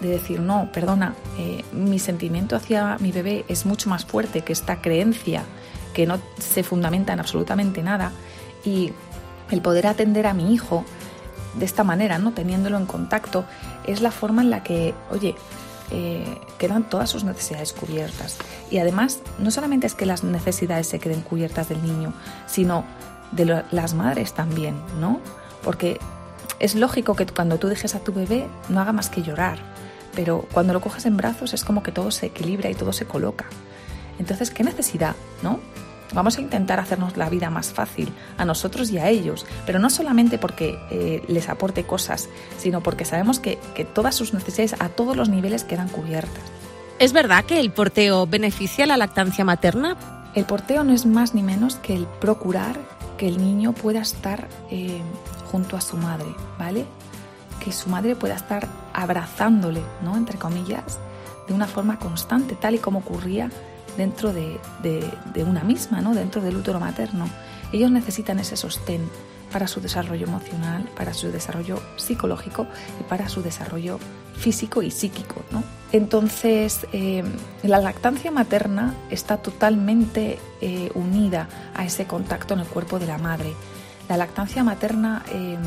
decir, 0.00 0.40
no, 0.40 0.70
perdona, 0.72 1.14
eh, 1.38 1.64
mi 1.72 1.98
sentimiento 1.98 2.56
hacia 2.56 2.96
mi 2.98 3.12
bebé 3.12 3.44
es 3.48 3.66
mucho 3.66 3.88
más 3.88 4.04
fuerte 4.04 4.40
que 4.40 4.52
esta 4.52 4.80
creencia 4.80 5.44
que 5.94 6.06
no 6.06 6.18
se 6.38 6.64
fundamenta 6.64 7.12
en 7.12 7.20
absolutamente 7.20 7.82
nada 7.84 8.10
y 8.64 8.92
el 9.52 9.62
poder 9.62 9.86
atender 9.86 10.26
a 10.26 10.34
mi 10.34 10.52
hijo 10.52 10.84
de 11.54 11.64
esta 11.64 11.84
manera, 11.84 12.18
¿no? 12.18 12.32
teniéndolo 12.32 12.78
en 12.78 12.86
contacto, 12.86 13.44
es 13.86 14.00
la 14.00 14.10
forma 14.10 14.42
en 14.42 14.50
la 14.50 14.62
que, 14.62 14.94
oye, 15.10 15.34
eh, 15.90 16.24
quedan 16.58 16.88
todas 16.88 17.10
sus 17.10 17.24
necesidades 17.24 17.72
cubiertas. 17.72 18.38
Y 18.70 18.78
además, 18.78 19.20
no 19.38 19.50
solamente 19.50 19.86
es 19.86 19.94
que 19.94 20.06
las 20.06 20.24
necesidades 20.24 20.86
se 20.86 20.98
queden 20.98 21.20
cubiertas 21.20 21.68
del 21.68 21.82
niño, 21.82 22.14
sino 22.46 22.84
de 23.32 23.62
las 23.70 23.94
madres 23.94 24.32
también, 24.32 24.80
¿no? 25.00 25.20
Porque 25.62 25.98
es 26.58 26.74
lógico 26.74 27.14
que 27.14 27.26
cuando 27.26 27.58
tú 27.58 27.68
dejes 27.68 27.94
a 27.94 28.00
tu 28.00 28.12
bebé 28.12 28.46
no 28.68 28.80
haga 28.80 28.92
más 28.92 29.10
que 29.10 29.22
llorar, 29.22 29.58
pero 30.14 30.46
cuando 30.52 30.72
lo 30.72 30.80
coges 30.80 31.04
en 31.06 31.16
brazos 31.16 31.52
es 31.54 31.64
como 31.64 31.82
que 31.82 31.92
todo 31.92 32.10
se 32.10 32.26
equilibra 32.26 32.70
y 32.70 32.74
todo 32.74 32.92
se 32.92 33.04
coloca. 33.04 33.46
Entonces, 34.18 34.50
¿qué 34.50 34.64
necesidad, 34.64 35.16
no? 35.42 35.60
Vamos 36.12 36.38
a 36.38 36.40
intentar 36.40 36.78
hacernos 36.78 37.16
la 37.16 37.30
vida 37.30 37.50
más 37.50 37.72
fácil 37.72 38.12
a 38.36 38.44
nosotros 38.44 38.90
y 38.90 38.98
a 38.98 39.08
ellos, 39.08 39.46
pero 39.64 39.78
no 39.78 39.90
solamente 39.90 40.38
porque 40.38 40.78
eh, 40.90 41.22
les 41.28 41.48
aporte 41.48 41.84
cosas, 41.84 42.28
sino 42.58 42.82
porque 42.82 43.04
sabemos 43.04 43.38
que, 43.38 43.58
que 43.74 43.84
todas 43.84 44.14
sus 44.14 44.34
necesidades 44.34 44.76
a 44.80 44.88
todos 44.88 45.16
los 45.16 45.28
niveles 45.28 45.64
quedan 45.64 45.88
cubiertas. 45.88 46.42
¿Es 46.98 47.12
verdad 47.12 47.44
que 47.44 47.58
el 47.58 47.72
porteo 47.72 48.26
beneficia 48.26 48.86
la 48.86 48.96
lactancia 48.96 49.44
materna? 49.44 49.96
El 50.34 50.44
porteo 50.44 50.84
no 50.84 50.92
es 50.92 51.04
más 51.06 51.34
ni 51.34 51.42
menos 51.42 51.76
que 51.76 51.94
el 51.94 52.06
procurar 52.06 52.78
que 53.16 53.28
el 53.28 53.38
niño 53.38 53.72
pueda 53.72 54.00
estar 54.00 54.48
eh, 54.70 55.00
junto 55.50 55.76
a 55.76 55.80
su 55.80 55.96
madre, 55.96 56.34
¿vale? 56.58 56.86
Que 57.62 57.72
su 57.72 57.88
madre 57.88 58.16
pueda 58.16 58.34
estar 58.34 58.68
abrazándole, 58.92 59.82
¿no? 60.02 60.16
Entre 60.16 60.38
comillas, 60.38 60.98
de 61.46 61.54
una 61.54 61.66
forma 61.66 61.98
constante, 61.98 62.54
tal 62.54 62.74
y 62.74 62.78
como 62.78 63.00
ocurría 63.00 63.50
dentro 63.96 64.32
de, 64.32 64.58
una 65.46 65.62
misma, 65.62 66.00
¿no? 66.00 66.14
dentro 66.14 66.42
del 66.42 66.56
útero 66.56 66.80
materno. 66.80 67.28
Ellos 67.72 67.90
necesitan 67.90 68.38
ese 68.38 68.56
sostén 68.56 69.08
para 69.52 69.66
su 69.66 69.80
desarrollo 69.80 70.26
emocional, 70.26 70.88
para 70.96 71.12
su 71.12 71.30
desarrollo 71.30 71.80
psicológico 71.96 72.66
y 73.00 73.04
para 73.04 73.28
su 73.28 73.42
desarrollo 73.42 73.98
físico 74.34 74.82
y 74.82 74.90
psíquico. 74.90 75.42
¿no? 75.50 75.62
Entonces, 75.92 76.86
eh, 76.92 77.22
la 77.62 77.78
lactancia 77.78 78.30
materna 78.30 78.94
está 79.10 79.36
totalmente 79.36 80.38
eh, 80.60 80.90
unida 80.94 81.48
a 81.74 81.84
ese 81.84 82.06
contacto 82.06 82.54
en 82.54 82.60
el 82.60 82.66
cuerpo 82.66 82.98
de 82.98 83.06
la 83.06 83.18
madre. 83.18 83.52
La 84.08 84.16
lactancia 84.16 84.64
materna 84.64 85.22
eh, 85.30 85.58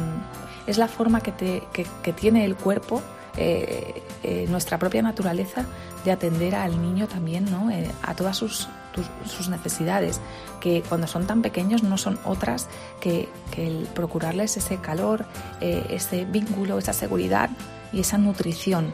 es 0.67 0.77
la 0.77 0.87
forma 0.87 1.21
que 1.21 2.13
tiene 2.13 2.45
el 2.45 2.55
cuerpo 2.55 3.01
eh, 3.37 4.01
eh, 4.23 4.45
nuestra 4.49 4.79
propia 4.79 5.01
naturaleza 5.01 5.65
de 6.03 6.11
atender 6.11 6.55
al 6.55 6.81
niño 6.81 7.07
también, 7.07 7.45
¿no? 7.51 7.69
Eh, 7.69 7.91
a 8.01 8.15
todas 8.15 8.37
sus, 8.37 8.67
sus, 9.25 9.49
necesidades, 9.49 10.21
que 10.61 10.81
cuando 10.87 11.05
son 11.05 11.27
tan 11.27 11.41
pequeños 11.41 11.83
no 11.83 11.97
son 11.97 12.17
otras 12.23 12.67
que, 13.01 13.27
que 13.51 13.67
el 13.67 13.87
procurarles 13.93 14.55
ese 14.57 14.77
calor, 14.77 15.25
ese 15.59 16.25
vínculo, 16.25 16.77
esa 16.77 16.93
seguridad 16.93 17.49
y 17.91 17.99
esa 17.99 18.17
nutrición 18.17 18.93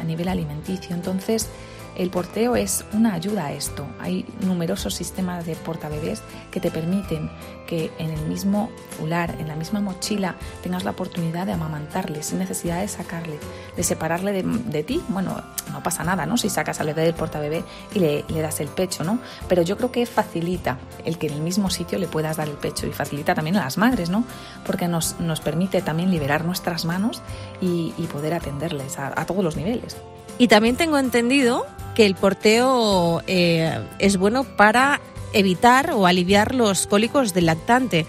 a 0.00 0.04
nivel 0.04 0.28
alimenticio. 0.28 0.94
Entonces, 0.94 1.50
el 1.96 2.10
porteo 2.10 2.56
es 2.56 2.84
una 2.92 3.14
ayuda 3.14 3.46
a 3.46 3.52
esto. 3.52 3.86
Hay 4.00 4.24
numerosos 4.40 4.94
sistemas 4.94 5.44
de 5.46 5.56
portabebés 5.56 6.22
que 6.50 6.60
te 6.60 6.70
permiten 6.70 7.30
que 7.66 7.90
en 7.98 8.10
el 8.10 8.20
mismo 8.26 8.70
fular, 8.98 9.36
en 9.38 9.48
la 9.48 9.56
misma 9.56 9.80
mochila, 9.80 10.36
tengas 10.62 10.84
la 10.84 10.90
oportunidad 10.90 11.46
de 11.46 11.52
amamantarle 11.52 12.22
sin 12.22 12.38
necesidad 12.38 12.80
de 12.80 12.88
sacarle, 12.88 13.38
de 13.76 13.82
separarle 13.82 14.42
de, 14.42 14.84
ti. 14.84 15.02
Bueno, 15.08 15.42
no 15.70 15.82
pasa 15.82 16.04
nada, 16.04 16.26
¿no? 16.26 16.36
Si 16.36 16.50
sacas 16.50 16.80
al 16.80 16.88
bebé 16.88 17.02
del 17.02 17.14
portabebé 17.14 17.64
y 17.94 17.98
le, 17.98 18.24
das 18.42 18.60
el 18.60 18.68
pecho, 18.68 19.04
¿no? 19.04 19.20
Pero 19.48 19.62
yo 19.62 19.76
creo 19.76 19.92
que 19.92 20.04
facilita 20.06 20.78
el 21.04 21.18
que 21.18 21.28
en 21.28 21.34
el 21.34 21.40
mismo 21.40 21.70
sitio 21.70 21.98
le 21.98 22.08
puedas 22.08 22.36
dar 22.36 22.48
el 22.48 22.56
pecho 22.56 22.86
y 22.86 22.92
facilita 22.92 23.34
también 23.34 23.56
a 23.56 23.64
las 23.64 23.78
madres, 23.78 24.10
¿no? 24.10 24.24
Porque 24.66 24.88
nos, 24.88 25.18
nos 25.20 25.40
permite 25.40 25.82
también 25.82 26.10
liberar 26.10 26.44
nuestras 26.44 26.84
manos 26.84 27.22
y, 27.60 27.92
poder 28.12 28.34
atenderles 28.34 28.98
a 28.98 29.24
todos 29.24 29.42
los 29.42 29.56
niveles. 29.56 29.96
Y 30.42 30.48
también 30.48 30.74
tengo 30.74 30.98
entendido 30.98 31.68
que 31.94 32.04
el 32.04 32.16
porteo 32.16 33.22
eh, 33.28 33.78
es 34.00 34.16
bueno 34.16 34.42
para 34.42 35.00
evitar 35.32 35.92
o 35.92 36.04
aliviar 36.04 36.52
los 36.52 36.88
cólicos 36.88 37.32
del 37.32 37.46
lactante. 37.46 38.06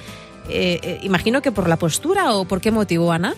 Eh, 0.49 0.79
eh, 0.81 0.99
imagino 1.03 1.43
que 1.43 1.51
por 1.51 1.69
la 1.69 1.77
postura 1.77 2.33
o 2.33 2.45
por 2.45 2.59
qué 2.59 2.71
motivo, 2.71 3.11
Ana. 3.11 3.35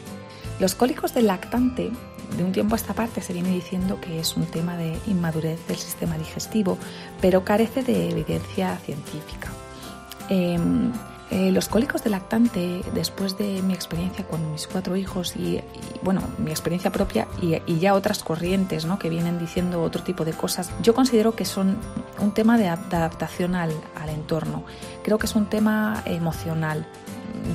Los 0.61 0.75
cólicos 0.75 1.13
del 1.13 1.27
lactante, 1.27 1.91
de 2.37 2.43
un 2.45 2.53
tiempo 2.53 2.75
a 2.75 2.77
esta 2.77 2.93
parte 2.93 3.19
se 3.19 3.33
viene 3.33 3.49
diciendo 3.49 3.99
que 3.99 4.17
es 4.17 4.37
un 4.37 4.45
tema 4.45 4.77
de 4.77 4.97
inmadurez 5.07 5.59
del 5.67 5.75
sistema 5.75 6.17
digestivo, 6.17 6.77
pero 7.19 7.43
carece 7.43 7.83
de 7.83 8.11
evidencia 8.11 8.77
científica. 8.85 9.49
Eh, 11.31 11.51
los 11.51 11.67
cólicos 11.67 12.03
de 12.03 12.11
lactante, 12.11 12.83
después 12.93 13.35
de 13.37 13.61
mi 13.63 13.73
experiencia 13.73 14.25
con 14.27 14.51
mis 14.51 14.67
cuatro 14.67 14.95
hijos 14.95 15.35
y, 15.35 15.59
bueno, 16.03 16.21
mi 16.37 16.51
experiencia 16.51 16.91
propia 16.91 17.27
y, 17.41 17.79
ya 17.79 17.95
otras 17.95 18.23
corrientes 18.23 18.85
¿no? 18.85 18.99
que 18.99 19.09
vienen 19.09 19.39
diciendo 19.39 19.81
otro 19.81 20.03
tipo 20.03 20.23
de 20.23 20.33
cosas, 20.33 20.71
yo 20.83 20.93
considero 20.93 21.35
que 21.35 21.45
son 21.45 21.77
un 22.19 22.31
tema 22.33 22.57
de, 22.57 22.67
adaptación 22.67 23.55
al, 23.55 23.71
al 23.95 24.09
entorno. 24.09 24.63
Creo 25.03 25.17
que 25.17 25.25
es 25.25 25.35
un 25.35 25.47
tema 25.47 26.03
emocional. 26.05 26.85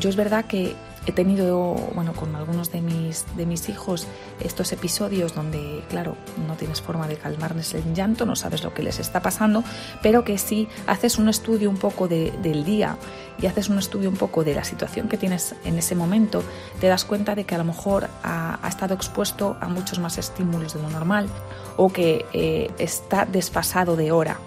Yo 0.00 0.08
es 0.08 0.16
verdad 0.16 0.44
que 0.46 0.74
He 1.06 1.12
tenido, 1.12 1.74
bueno, 1.94 2.12
con 2.12 2.36
algunos 2.36 2.70
de 2.70 2.82
mis, 2.82 3.24
de 3.34 3.46
mis 3.46 3.68
hijos 3.70 4.06
estos 4.38 4.70
episodios 4.72 5.34
donde, 5.34 5.82
claro, 5.88 6.16
no 6.46 6.54
tienes 6.54 6.82
forma 6.82 7.08
de 7.08 7.16
calmarles 7.16 7.72
el 7.72 7.94
llanto, 7.94 8.26
no 8.26 8.36
sabes 8.36 8.62
lo 8.62 8.74
que 8.74 8.82
les 8.82 8.98
está 9.00 9.22
pasando, 9.22 9.64
pero 10.02 10.24
que 10.24 10.36
si 10.36 10.68
haces 10.86 11.16
un 11.16 11.28
estudio 11.30 11.70
un 11.70 11.78
poco 11.78 12.06
del 12.06 12.64
día 12.64 12.98
y 13.40 13.46
haces 13.46 13.70
un 13.70 13.78
estudio 13.78 14.10
un 14.10 14.16
poco 14.16 14.44
de 14.44 14.54
la 14.54 14.64
situación 14.64 15.08
que 15.08 15.16
tienes 15.16 15.54
en 15.64 15.78
ese 15.78 15.94
momento, 15.94 16.42
te 16.80 16.88
das 16.88 17.06
cuenta 17.06 17.34
de 17.34 17.44
que 17.44 17.54
a 17.54 17.58
lo 17.58 17.64
mejor 17.64 18.08
ha, 18.22 18.58
estado 18.68 18.94
expuesto 18.94 19.56
a 19.60 19.68
muchos 19.68 19.98
más 19.98 20.18
estímulos 20.18 20.74
de 20.74 20.82
lo 20.82 20.90
normal 20.90 21.28
o 21.76 21.90
que 21.90 22.26
eh, 22.32 22.70
está 22.78 23.24
desfasado 23.24 23.96
de 23.96 24.12
hora, 24.12 24.38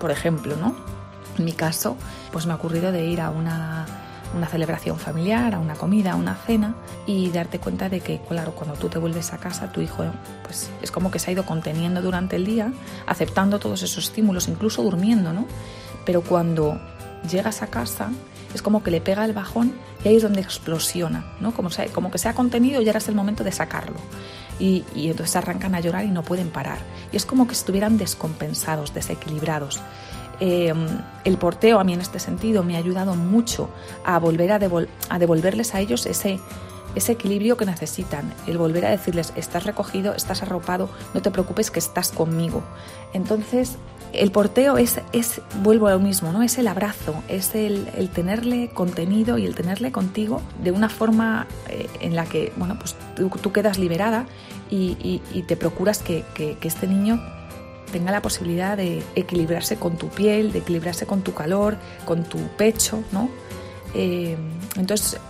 por 0.00 0.10
ejemplo, 0.10 0.56
¿no? 0.56 0.74
En 1.38 1.44
mi 1.44 1.52
caso, 1.52 1.96
pues 2.32 2.46
me 2.46 2.52
ha 2.52 2.56
ocurrido 2.56 2.92
de 2.92 3.06
ir 3.06 3.20
a 3.20 3.30
una 3.30 3.86
una 4.34 4.46
celebración 4.46 4.98
familiar, 4.98 5.54
a 5.54 5.58
una 5.58 5.74
comida, 5.74 6.12
a 6.12 6.16
una 6.16 6.34
cena 6.34 6.74
y 7.06 7.30
darte 7.30 7.58
cuenta 7.58 7.88
de 7.88 8.00
que, 8.00 8.20
claro, 8.20 8.52
cuando 8.52 8.74
tú 8.76 8.88
te 8.88 8.98
vuelves 8.98 9.32
a 9.32 9.38
casa, 9.38 9.72
tu 9.72 9.80
hijo 9.80 10.04
pues 10.44 10.70
es 10.82 10.90
como 10.90 11.10
que 11.10 11.18
se 11.18 11.30
ha 11.30 11.32
ido 11.32 11.44
conteniendo 11.44 12.02
durante 12.02 12.36
el 12.36 12.44
día, 12.44 12.72
aceptando 13.06 13.58
todos 13.58 13.82
esos 13.82 14.04
estímulos, 14.04 14.48
incluso 14.48 14.82
durmiendo, 14.82 15.32
¿no? 15.32 15.46
Pero 16.04 16.22
cuando 16.22 16.80
llegas 17.28 17.62
a 17.62 17.66
casa 17.66 18.10
es 18.54 18.62
como 18.62 18.82
que 18.82 18.90
le 18.90 19.00
pega 19.00 19.24
el 19.24 19.32
bajón 19.32 19.74
y 20.04 20.08
ahí 20.08 20.16
es 20.16 20.22
donde 20.22 20.40
explosiona, 20.40 21.24
¿no? 21.40 21.52
Como, 21.52 21.68
como 21.92 22.10
que 22.10 22.18
se 22.18 22.28
ha 22.28 22.34
contenido 22.34 22.80
y 22.80 22.86
ahora 22.86 22.98
es 22.98 23.08
el 23.08 23.14
momento 23.14 23.44
de 23.44 23.52
sacarlo. 23.52 23.96
Y, 24.58 24.84
y 24.94 25.08
entonces 25.08 25.36
arrancan 25.36 25.74
a 25.74 25.80
llorar 25.80 26.04
y 26.04 26.10
no 26.10 26.22
pueden 26.22 26.50
parar. 26.50 26.78
Y 27.12 27.16
es 27.16 27.24
como 27.24 27.46
que 27.46 27.54
estuvieran 27.54 27.96
descompensados, 27.96 28.92
desequilibrados. 28.92 29.80
Eh, 30.40 30.72
el 31.24 31.36
porteo 31.36 31.78
a 31.78 31.84
mí 31.84 31.92
en 31.92 32.00
este 32.00 32.18
sentido 32.18 32.62
me 32.62 32.76
ha 32.76 32.78
ayudado 32.78 33.14
mucho 33.14 33.68
a 34.04 34.18
volver 34.18 34.52
a, 34.52 34.58
devolverles 34.58 35.74
a 35.74 35.80
ellos 35.80 36.06
ese, 36.06 36.40
ese 36.94 37.12
equilibrio 37.12 37.56
que 37.56 37.66
necesitan, 37.66 38.32
el 38.46 38.58
volver 38.58 38.86
a 38.86 38.90
decirles, 38.90 39.32
estás 39.36 39.64
recogido, 39.64 40.14
estás 40.14 40.42
arropado, 40.42 40.88
no 41.14 41.22
te 41.22 41.30
preocupes 41.30 41.70
que 41.70 41.78
estás 41.78 42.10
conmigo. 42.10 42.62
Entonces, 43.12 43.76
el 44.12 44.32
porteo 44.32 44.76
es, 44.76 45.00
es, 45.12 45.40
vuelvo 45.62 45.86
a 45.86 45.92
lo 45.92 46.00
mismo, 46.00 46.32
¿no? 46.32 46.42
Es 46.42 46.58
el 46.58 46.66
abrazo, 46.66 47.22
es 47.28 47.54
el, 47.54 47.86
tenerle 48.12 48.70
contenido 48.70 49.38
y 49.38 49.46
el 49.46 49.54
tenerle 49.54 49.92
contigo 49.92 50.42
de 50.62 50.72
una 50.72 50.88
forma 50.88 51.46
eh, 51.68 51.88
en 52.00 52.16
la 52.16 52.26
que, 52.26 52.52
bueno, 52.56 52.76
pues 52.78 52.96
tú, 53.14 53.52
quedas 53.52 53.78
liberada 53.78 54.26
y, 54.68 55.20
te 55.46 55.56
procuras 55.56 55.98
que, 56.02 56.24
este 56.62 56.86
niño 56.86 57.20
tenga 57.90 58.10
la 58.12 58.22
posibilidad 58.22 58.76
de 58.76 59.02
equilibrarse 59.14 59.76
con 59.76 59.96
tu 59.96 60.08
piel, 60.08 60.52
de 60.52 60.60
equilibrarse 60.60 61.06
con 61.06 61.22
tu 61.22 61.34
calor, 61.34 61.76
con 62.04 62.24
tu 62.24 62.38
pecho, 62.56 63.02
¿no? 63.12 63.28
Eh, 63.94 64.36
entonces, 64.76 65.20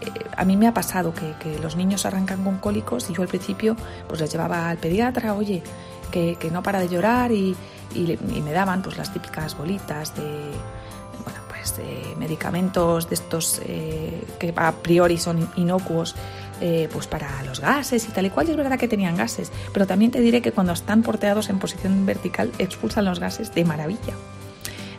eh, 0.00 0.10
a 0.36 0.44
mí 0.44 0.56
me 0.56 0.66
ha 0.66 0.74
pasado 0.74 1.12
que, 1.14 1.58
los 1.58 1.76
niños 1.76 2.06
arrancan 2.06 2.44
con 2.44 2.58
cólicos 2.58 3.08
y 3.10 3.14
yo 3.14 3.22
al 3.22 3.28
principio 3.28 3.76
pues 4.06 4.20
les 4.20 4.30
llevaba 4.30 4.68
al 4.68 4.78
pediatra, 4.78 5.34
oye, 5.34 5.62
que, 6.10 6.36
no 6.52 6.62
para 6.62 6.80
de 6.80 6.88
llorar 6.88 7.32
y, 7.32 7.56
y, 7.94 8.18
me 8.42 8.52
daban 8.52 8.82
pues 8.82 8.96
las 8.96 9.12
típicas 9.12 9.56
bolitas 9.56 10.14
de 10.16 10.22
bueno, 11.24 11.40
pues 11.48 11.76
de 11.76 12.14
medicamentos 12.16 13.08
de 13.08 13.14
estos 13.14 13.60
eh, 13.64 14.24
que 14.38 14.52
a 14.56 14.72
priori 14.72 15.18
son 15.18 15.48
inocuos 15.56 16.14
eh, 16.60 16.88
pues 16.92 17.06
para 17.06 17.42
los 17.44 17.60
gases 17.60 18.08
y 18.08 18.12
tal 18.12 18.26
y 18.26 18.30
cual. 18.30 18.48
Y 18.48 18.52
es 18.52 18.56
verdad 18.56 18.78
que 18.78 18.88
tenían 18.88 19.16
gases 19.16 19.52
pero 19.72 19.86
también 19.86 20.10
te 20.10 20.20
diré 20.20 20.42
que 20.42 20.52
cuando 20.52 20.72
están 20.72 21.02
porteados 21.02 21.50
en 21.50 21.58
posición 21.58 22.06
vertical 22.06 22.52
expulsan 22.58 23.04
los 23.04 23.20
gases 23.20 23.54
de 23.54 23.64
maravilla. 23.64 24.14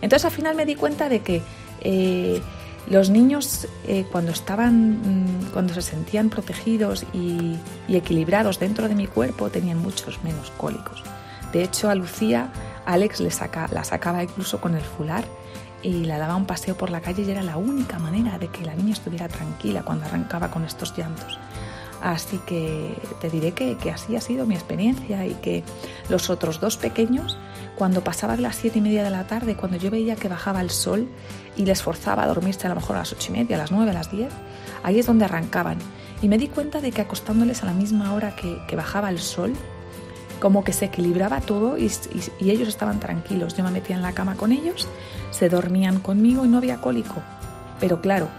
Entonces 0.02 0.26
al 0.26 0.32
final 0.32 0.56
me 0.56 0.66
di 0.66 0.76
cuenta 0.76 1.10
de 1.10 1.22
que 1.22 1.42
eh, 1.82 2.42
los 2.90 3.10
niños 3.10 3.68
cuando 4.12 4.32
estaban 4.32 4.92
mm, 4.92 5.52
cuando 5.54 5.74
se 5.74 5.82
sentían 5.82 6.30
protegidos 6.30 7.06
y, 7.14 7.58
y 7.88 7.96
equilibrados 7.96 8.60
dentro 8.60 8.88
de 8.88 8.96
mi 8.96 9.08
cuerpo 9.08 9.50
tenían 9.50 9.78
muchos 9.78 10.24
menos 10.24 10.52
cólicos. 10.58 11.04
De 11.52 11.64
hecho 11.64 11.90
a 11.90 11.96
Lucía 11.96 12.52
Alex 12.86 13.20
le 13.20 13.30
saca, 13.30 13.68
la 13.72 13.84
sacaba 13.84 14.24
incluso 14.24 14.60
con 14.60 14.76
el 14.76 14.82
fular 14.82 15.24
y 15.84 16.06
la 16.06 16.18
daba 16.18 16.36
un 16.36 16.46
paseo 16.46 16.76
por 16.76 16.90
la 16.90 17.02
calle 17.02 17.24
y 17.24 17.32
era 17.32 17.44
la 17.44 17.58
única 17.58 18.00
manera 18.00 18.38
de 18.38 18.48
que 18.48 18.66
la 18.66 18.74
niña 18.74 18.94
estuviera 18.94 19.28
tranquila 19.28 19.84
cuando 19.84 20.06
arrancaba 20.06 20.50
con 20.50 20.66
estos 20.66 20.98
llantos. 20.98 21.40
Así 22.02 22.38
que 22.46 22.96
te 23.20 23.30
diré 23.30 23.52
que, 23.52 23.76
así 23.92 24.16
ha 24.16 24.22
sido 24.22 24.46
mi 24.46 24.56
experiencia 24.56 25.26
y 25.26 25.34
que 25.36 25.64
los 26.08 26.30
otros 26.30 26.60
dos 26.60 26.78
pequeños, 26.78 27.38
cuando 27.76 28.04
pasaban 28.04 28.42
las 28.42 28.56
siete 28.56 28.80
y 28.80 28.82
media 28.82 29.04
de 29.04 29.10
la 29.10 29.28
tarde, 29.28 29.56
cuando 29.56 29.78
yo 29.78 29.92
veía 29.92 30.16
que 30.16 30.30
bajaba 30.30 30.62
el 30.62 30.70
sol 30.70 31.08
y 31.58 31.66
les 31.66 31.82
forzaba 31.82 32.24
a 32.24 32.28
dormirse 32.28 32.68
a 32.68 32.70
lo 32.70 32.76
mejor 32.76 32.96
a 32.96 33.00
las 33.00 33.12
ocho 33.12 33.34
y 33.34 33.38
media, 33.38 33.58
a 33.58 33.60
las 33.60 33.72
nueve, 33.72 33.92
a 33.92 33.94
las 33.94 34.12
diez, 34.12 34.32
ahí 34.84 35.00
es 35.00 35.06
donde 35.06 35.26
arrancaban. 35.26 35.78
Y 36.22 36.28
me 36.28 36.38
di 36.38 36.48
cuenta 36.48 36.82
de 36.82 36.92
que 36.92 37.02
acostándoles 37.02 37.64
a 37.64 37.66
la 37.66 37.74
misma 37.74 38.14
hora 38.14 38.36
que 38.36 38.76
bajaba 38.76 39.10
el 39.10 39.20
sol, 39.20 39.54
como 40.40 40.64
que 40.64 40.74
se 40.74 40.86
equilibraba 40.86 41.42
todo 41.42 41.78
y, 41.78 41.92
ellos 42.40 42.68
estaban 42.68 43.00
tranquilos. 43.00 43.56
Yo 43.56 43.64
me 43.64 43.72
metía 43.72 43.96
en 43.96 44.02
la 44.02 44.14
cama 44.14 44.36
con 44.36 44.52
ellos, 44.52 44.88
se 45.32 45.50
dormían 45.50 46.00
conmigo 46.00 46.46
y 46.46 46.48
no 46.48 46.58
había 46.58 46.82
cólico. 46.82 47.22
Pero 47.80 48.02
claro, 48.02 48.30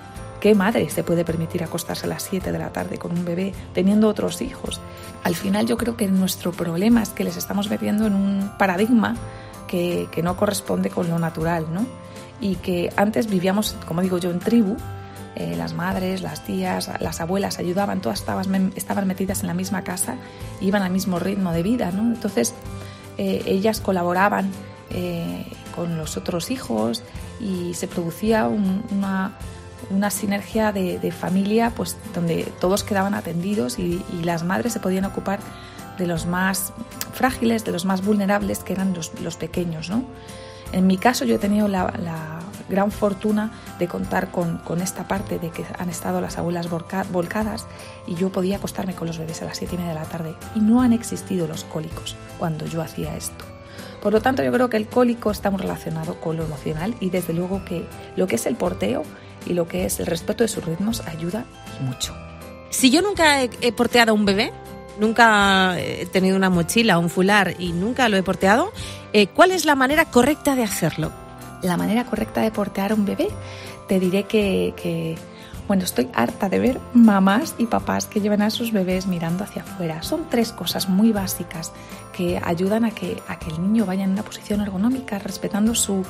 ¿qué 0.40 0.54
madre 0.54 0.90
se 0.90 1.04
puede 1.04 1.24
permitir 1.24 1.62
acostarse 1.62 2.06
a 2.06 2.08
las 2.08 2.22
7 2.24 2.52
de 2.52 2.58
la 2.58 2.72
tarde 2.72 2.98
con 2.98 3.12
un 3.12 3.24
bebé 3.24 3.52
teniendo 3.74 4.08
otros 4.08 4.42
hijos? 4.42 4.80
Al 5.22 5.34
final 5.34 5.66
yo 5.66 5.76
creo 5.76 5.96
que 5.96 6.08
nuestro 6.08 6.52
problema 6.52 7.02
es 7.02 7.10
que 7.10 7.24
les 7.24 7.36
estamos 7.36 7.70
metiendo 7.70 8.06
en 8.06 8.14
un 8.14 8.50
paradigma 8.58 9.16
que, 9.68 10.08
que 10.10 10.22
no 10.22 10.36
corresponde 10.36 10.90
con 10.90 11.08
lo 11.08 11.18
natural, 11.18 11.66
¿no? 11.72 11.86
Y 12.40 12.56
que 12.56 12.90
antes 12.96 13.28
vivíamos, 13.28 13.76
como 13.86 14.00
digo 14.00 14.18
yo, 14.18 14.30
en 14.30 14.38
tribu, 14.38 14.76
eh, 15.36 15.54
las 15.56 15.74
madres, 15.74 16.22
las 16.22 16.44
tías, 16.44 16.90
las 17.00 17.20
abuelas 17.20 17.60
ayudaban, 17.60 18.00
todas 18.00 18.18
estaban, 18.18 18.72
estaban 18.74 19.06
metidas 19.06 19.42
en 19.42 19.46
la 19.46 19.54
misma 19.54 19.84
casa, 19.84 20.16
iban 20.60 20.82
al 20.82 20.90
mismo 20.90 21.20
ritmo 21.20 21.52
de 21.52 21.62
vida, 21.62 21.92
¿no? 21.92 22.02
Entonces 22.02 22.52
eh, 23.16 23.42
ellas 23.46 23.80
colaboraban 23.80 24.50
eh, 24.90 25.46
con 25.76 25.96
los 25.96 26.16
otros 26.16 26.50
hijos 26.50 27.04
y 27.38 27.74
se 27.74 27.86
producía 27.86 28.48
una, 28.48 29.38
una, 29.90 30.10
sinergia 30.10 30.72
de, 30.72 31.12
familia 31.12 31.72
pues, 31.74 31.96
donde 32.14 32.44
todos 32.60 32.84
quedaban 32.84 33.14
atendidos 33.14 33.78
y, 33.78 34.04
las 34.22 34.44
madres 34.44 34.72
se 34.72 34.80
podían 34.80 35.04
ocupar 35.04 35.40
de 35.98 36.06
los 36.06 36.26
más 36.26 36.72
frágiles, 37.12 37.64
de 37.64 37.72
los 37.72 37.84
más 37.84 38.04
vulnerables, 38.04 38.60
que 38.60 38.72
eran 38.72 38.94
los, 38.94 39.18
los 39.20 39.36
pequeños. 39.36 39.90
¿no? 39.90 40.04
En 40.72 40.86
mi 40.86 40.98
caso 40.98 41.24
yo 41.24 41.36
he 41.36 41.38
tenido 41.38 41.68
la 41.68 42.40
gran 42.70 42.90
fortuna 42.90 43.52
de 43.78 43.88
contar 43.88 44.30
con, 44.30 44.80
esta 44.80 45.06
parte 45.06 45.38
de 45.38 45.50
que 45.50 45.66
han 45.78 45.90
estado 45.90 46.20
las 46.20 46.38
abuelas 46.38 46.68
volcadas 46.70 47.66
y 48.06 48.14
yo 48.14 48.30
podía 48.30 48.56
acostarme 48.56 48.94
con 48.94 49.08
los 49.08 49.18
bebés 49.18 49.42
a 49.42 49.44
las 49.44 49.58
7 49.58 49.74
y 49.74 49.78
media 49.78 49.92
de 49.92 50.00
la 50.00 50.06
tarde 50.06 50.34
y 50.54 50.60
no 50.60 50.80
han 50.80 50.92
existido 50.94 51.46
los 51.46 51.64
cólicos 51.64 52.16
cuando 52.38 52.64
yo 52.64 52.80
hacía 52.80 53.16
esto. 53.16 53.44
Por 54.00 54.14
lo 54.14 54.22
tanto, 54.22 54.42
yo 54.42 54.50
creo 54.50 54.70
que 54.70 54.78
el 54.78 54.86
cólico 54.86 55.30
está 55.30 55.50
muy 55.50 55.60
relacionado 55.60 56.18
con 56.20 56.38
lo 56.38 56.44
emocional 56.44 56.94
y 57.00 57.10
desde 57.10 57.34
luego 57.34 57.64
que 57.66 57.86
lo 58.16 58.26
que 58.26 58.36
es 58.36 58.46
el 58.46 58.56
porteo 58.56 59.02
y 59.46 59.54
lo 59.54 59.66
que 59.68 59.84
es 59.84 60.00
el 60.00 60.06
respeto 60.06 60.44
de 60.44 60.48
sus 60.48 60.64
ritmos 60.64 61.02
ayuda 61.06 61.44
mucho. 61.80 62.14
Si 62.70 62.90
yo 62.90 63.02
nunca 63.02 63.42
he, 63.42 63.72
porteado 63.72 64.12
a 64.12 64.14
un 64.14 64.24
bebé, 64.24 64.52
nunca 64.98 65.78
he 65.78 66.06
tenido 66.06 66.36
una 66.36 66.50
mochila, 66.50 66.98
un 66.98 67.10
fular 67.10 67.56
y 67.58 67.72
nunca 67.72 68.08
lo 68.08 68.16
he 68.16 68.22
porteado, 68.22 68.72
eh, 69.12 69.26
¿cuál 69.26 69.50
es 69.50 69.64
la 69.64 69.74
manera 69.74 70.04
correcta 70.04 70.54
de 70.54 70.62
hacerlo? 70.62 71.12
la 71.62 71.76
manera 71.76 72.04
correcta 72.04 72.40
de 72.40 72.50
portear 72.50 72.92
a 72.92 72.94
un 72.94 73.04
bebé, 73.04 73.28
te 73.88 74.00
diré 74.00 74.24
que, 74.24 75.16
bueno, 75.66 75.84
estoy 75.84 76.08
harta 76.14 76.48
de 76.48 76.58
ver 76.58 76.80
mamás 76.94 77.54
y 77.58 77.66
papás 77.66 78.06
que 78.06 78.20
llevan 78.20 78.42
a 78.42 78.50
sus 78.50 78.72
bebés 78.72 79.06
mirando 79.06 79.44
hacia 79.44 79.62
afuera. 79.62 80.02
Son 80.02 80.28
tres 80.28 80.52
cosas 80.52 80.88
muy 80.88 81.12
básicas 81.12 81.72
que 82.12 82.40
ayudan 82.42 82.84
a 82.84 82.90
que, 82.90 83.22
a 83.28 83.38
que 83.38 83.50
el 83.50 83.60
niño 83.62 83.86
vaya 83.86 84.04
en 84.04 84.10
una 84.10 84.22
posición 84.22 84.60
ergonómica 84.60 85.18
respetando 85.18 85.74
su 85.74 86.04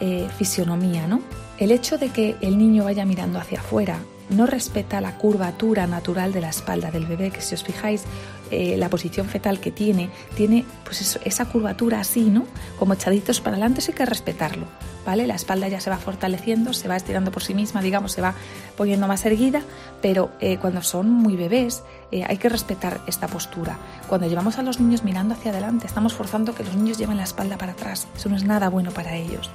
eh, 0.00 0.28
fisionomía, 0.36 1.06
¿no? 1.06 1.20
El 1.58 1.70
hecho 1.70 1.98
de 1.98 2.08
que 2.08 2.36
el 2.40 2.58
niño 2.58 2.84
vaya 2.84 3.04
mirando 3.04 3.38
hacia 3.38 3.60
afuera 3.60 3.98
no 4.30 4.46
respeta 4.46 5.00
la 5.00 5.18
curvatura 5.18 5.86
natural 5.86 6.32
de 6.32 6.40
la 6.40 6.50
espalda 6.50 6.90
del 6.90 7.06
bebé, 7.06 7.30
que 7.30 7.40
si 7.40 7.54
os 7.54 7.64
fijáis, 7.64 8.04
eh, 8.50 8.76
la 8.76 8.88
posición 8.88 9.28
fetal 9.28 9.60
que 9.60 9.70
tiene, 9.70 10.10
tiene 10.34 10.64
pues 10.84 11.20
esa 11.24 11.44
curvatura 11.44 12.00
así, 12.00 12.30
¿no? 12.30 12.46
Como 12.78 12.94
echaditos 12.94 13.40
para 13.40 13.56
adelante, 13.56 13.80
eso 13.80 13.92
hay 13.92 13.98
que 13.98 14.06
respetarlo, 14.06 14.66
¿vale? 15.06 15.26
La 15.26 15.34
espalda 15.34 15.68
ya 15.68 15.80
se 15.80 15.90
va 15.90 15.98
fortaleciendo, 15.98 16.72
se 16.72 16.88
va 16.88 16.96
estirando 16.96 17.30
por 17.30 17.44
sí 17.44 17.54
misma, 17.54 17.80
digamos, 17.80 18.12
se 18.12 18.22
va 18.22 18.34
poniendo 18.76 19.06
más 19.06 19.24
erguida, 19.24 19.62
pero 20.02 20.30
eh, 20.40 20.58
cuando 20.60 20.82
son 20.82 21.10
muy 21.10 21.36
bebés 21.36 21.82
eh, 22.10 22.24
hay 22.26 22.38
que 22.38 22.48
respetar 22.48 23.00
esta 23.06 23.28
postura. 23.28 23.78
Cuando 24.08 24.26
llevamos 24.26 24.58
a 24.58 24.62
los 24.62 24.80
niños 24.80 25.04
mirando 25.04 25.34
hacia 25.34 25.52
adelante, 25.52 25.86
estamos 25.86 26.14
forzando 26.14 26.54
que 26.54 26.64
los 26.64 26.74
niños 26.74 26.98
lleven 26.98 27.18
la 27.18 27.24
espalda 27.24 27.56
para 27.56 27.72
atrás, 27.72 28.08
eso 28.16 28.28
no 28.28 28.36
es 28.36 28.42
nada 28.42 28.68
bueno 28.68 28.90
para 28.90 29.14
ellos. 29.14 29.50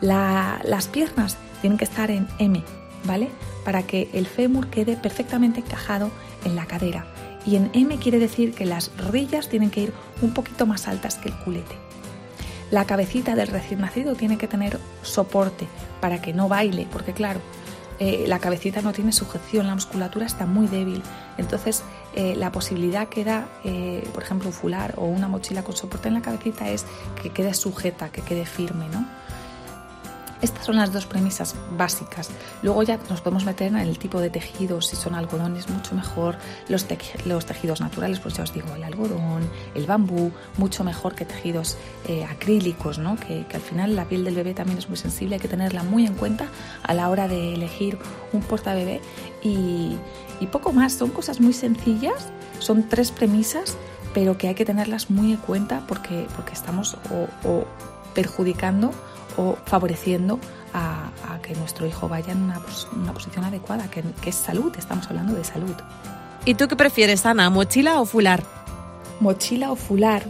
Las 0.00 0.88
piernas 0.88 1.36
tienen 1.60 1.78
que 1.78 1.84
estar 1.84 2.10
en 2.10 2.28
M, 2.38 2.62
¿vale? 3.04 3.30
Para 3.64 3.82
que 3.82 4.10
el 4.12 4.26
fémur 4.26 4.68
quede 4.68 4.96
perfectamente 4.96 5.60
encajado 5.60 6.10
en 6.44 6.56
la 6.56 6.66
cadera. 6.66 7.06
Y 7.46 7.56
en 7.56 7.70
M 7.74 7.96
quiere 7.98 8.18
decir 8.18 8.54
que 8.54 8.64
las 8.64 8.90
rodillas 8.96 9.48
tienen 9.48 9.70
que 9.70 9.82
ir 9.82 9.92
un 10.22 10.32
poquito 10.32 10.66
más 10.66 10.88
altas 10.88 11.16
que 11.16 11.28
el 11.28 11.34
culete. 11.36 11.76
La 12.70 12.86
cabecita 12.86 13.34
del 13.34 13.48
recién 13.48 13.80
nacido 13.80 14.14
tiene 14.14 14.38
que 14.38 14.48
tener 14.48 14.80
soporte 15.02 15.66
para 16.00 16.20
que 16.20 16.32
no 16.32 16.48
baile, 16.48 16.88
porque 16.90 17.12
claro, 17.12 17.40
eh, 18.00 18.24
la 18.26 18.40
cabecita 18.40 18.82
no 18.82 18.92
tiene 18.92 19.12
sujeción, 19.12 19.66
la 19.66 19.74
musculatura 19.74 20.26
está 20.26 20.46
muy 20.46 20.66
débil. 20.66 21.02
Entonces, 21.38 21.82
eh, 22.14 22.34
la 22.36 22.50
posibilidad 22.50 23.08
que 23.08 23.24
da, 23.24 23.48
eh, 23.64 24.08
por 24.12 24.22
ejemplo, 24.22 24.48
un 24.48 24.54
fular 24.54 24.94
o 24.96 25.04
una 25.04 25.28
mochila 25.28 25.62
con 25.62 25.76
soporte 25.76 26.08
en 26.08 26.14
la 26.14 26.22
cabecita 26.22 26.68
es 26.68 26.84
que 27.22 27.30
quede 27.30 27.54
sujeta, 27.54 28.10
que 28.10 28.22
quede 28.22 28.46
firme, 28.46 28.86
¿no? 28.88 29.06
Estas 30.44 30.66
son 30.66 30.76
las 30.76 30.92
dos 30.92 31.06
premisas 31.06 31.54
básicas. 31.74 32.28
Luego 32.62 32.82
ya 32.82 32.98
nos 33.08 33.22
podemos 33.22 33.46
meter 33.46 33.68
en 33.68 33.78
el 33.78 33.98
tipo 33.98 34.20
de 34.20 34.28
tejidos, 34.28 34.88
si 34.88 34.94
son 34.94 35.14
algodones 35.14 35.70
mucho 35.70 35.94
mejor, 35.94 36.36
los, 36.68 36.84
tejidos 36.84 37.80
naturales, 37.80 38.20
pues 38.20 38.34
ya 38.34 38.42
os 38.42 38.52
digo, 38.52 38.68
el 38.76 38.84
algodón, 38.84 39.48
el 39.74 39.86
bambú, 39.86 40.32
mucho 40.58 40.84
mejor 40.84 41.14
que 41.14 41.24
tejidos 41.24 41.78
eh, 42.08 42.26
acrílicos, 42.26 42.98
¿no? 42.98 43.16
Que, 43.16 43.46
al 43.54 43.62
final 43.62 43.96
la 43.96 44.04
piel 44.04 44.22
del 44.22 44.34
bebé 44.34 44.52
también 44.52 44.76
es 44.76 44.86
muy 44.86 44.98
sensible, 44.98 45.36
hay 45.36 45.40
que 45.40 45.48
tenerla 45.48 45.82
muy 45.82 46.04
en 46.04 46.12
cuenta 46.12 46.48
a 46.82 46.92
la 46.92 47.08
hora 47.08 47.26
de 47.26 47.54
elegir 47.54 47.96
un 48.34 48.42
portabebé 48.42 49.00
y, 49.42 49.96
y 50.40 50.46
poco 50.48 50.74
más, 50.74 50.92
son 50.92 51.08
cosas 51.08 51.40
muy 51.40 51.54
sencillas, 51.54 52.28
son 52.58 52.86
tres 52.86 53.12
premisas, 53.12 53.78
pero 54.12 54.36
que 54.36 54.48
hay 54.48 54.54
que 54.54 54.66
tenerlas 54.66 55.08
muy 55.08 55.32
en 55.32 55.38
cuenta 55.38 55.86
porque, 55.88 56.26
porque 56.36 56.52
estamos 56.52 56.98
perjudicando 58.14 58.92
o 59.36 59.56
favoreciendo 59.66 60.38
a, 60.72 61.10
que 61.42 61.54
nuestro 61.54 61.86
hijo 61.86 62.08
vaya 62.08 62.32
en 62.32 62.42
una, 62.42 62.60
posición 63.12 63.44
adecuada, 63.44 63.88
que, 63.90 64.02
es 64.26 64.34
salud, 64.34 64.72
estamos 64.76 65.06
hablando 65.08 65.34
de 65.34 65.44
salud. 65.44 65.74
¿Y 66.44 66.54
tú 66.54 66.68
qué 66.68 66.76
prefieres, 66.76 67.24
Ana, 67.26 67.50
mochila 67.50 68.00
o 68.00 68.06
fular? 68.06 68.42
Mochila 69.20 69.70
o 69.70 69.76
fular. 69.76 70.24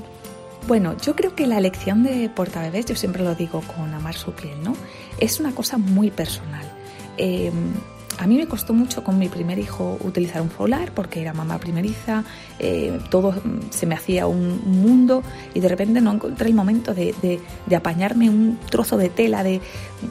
Bueno, 0.66 0.96
yo 0.98 1.14
creo 1.14 1.34
que 1.34 1.46
la 1.46 1.58
elección 1.58 2.02
de 2.02 2.28
portabebés, 2.28 2.86
yo 2.86 2.96
siempre 2.96 3.22
lo 3.22 3.34
digo 3.34 3.62
con 3.62 3.92
amar 3.94 4.14
su 4.14 4.32
piel, 4.32 4.62
¿no? 4.62 4.74
Es 5.18 5.40
una 5.40 5.54
cosa 5.54 5.78
muy 5.78 6.10
personal. 6.10 6.70
Em, 7.16 7.74
a 8.18 8.26
mí 8.26 8.36
me 8.36 8.46
costó 8.46 8.72
mucho 8.72 9.02
con 9.02 9.18
mi 9.18 9.28
primer 9.28 9.58
hijo 9.58 9.98
utilizar 10.00 10.40
un 10.40 10.50
folar 10.50 10.92
porque 10.92 11.20
era 11.20 11.32
mamá 11.32 11.58
primeriza, 11.58 12.24
eh, 12.58 12.98
todo 13.10 13.34
se 13.70 13.86
me 13.86 13.94
hacía 13.94 14.26
un, 14.26 14.62
mundo 14.64 15.22
y 15.54 15.60
de 15.60 15.68
repente 15.68 16.00
no 16.00 16.12
encontré 16.12 16.48
el 16.48 16.54
momento 16.54 16.94
de, 16.94 17.14
de, 17.22 17.76
apañarme 17.76 18.28
un 18.28 18.58
trozo 18.70 18.96
de 18.96 19.08
tela 19.08 19.42
de 19.42 19.60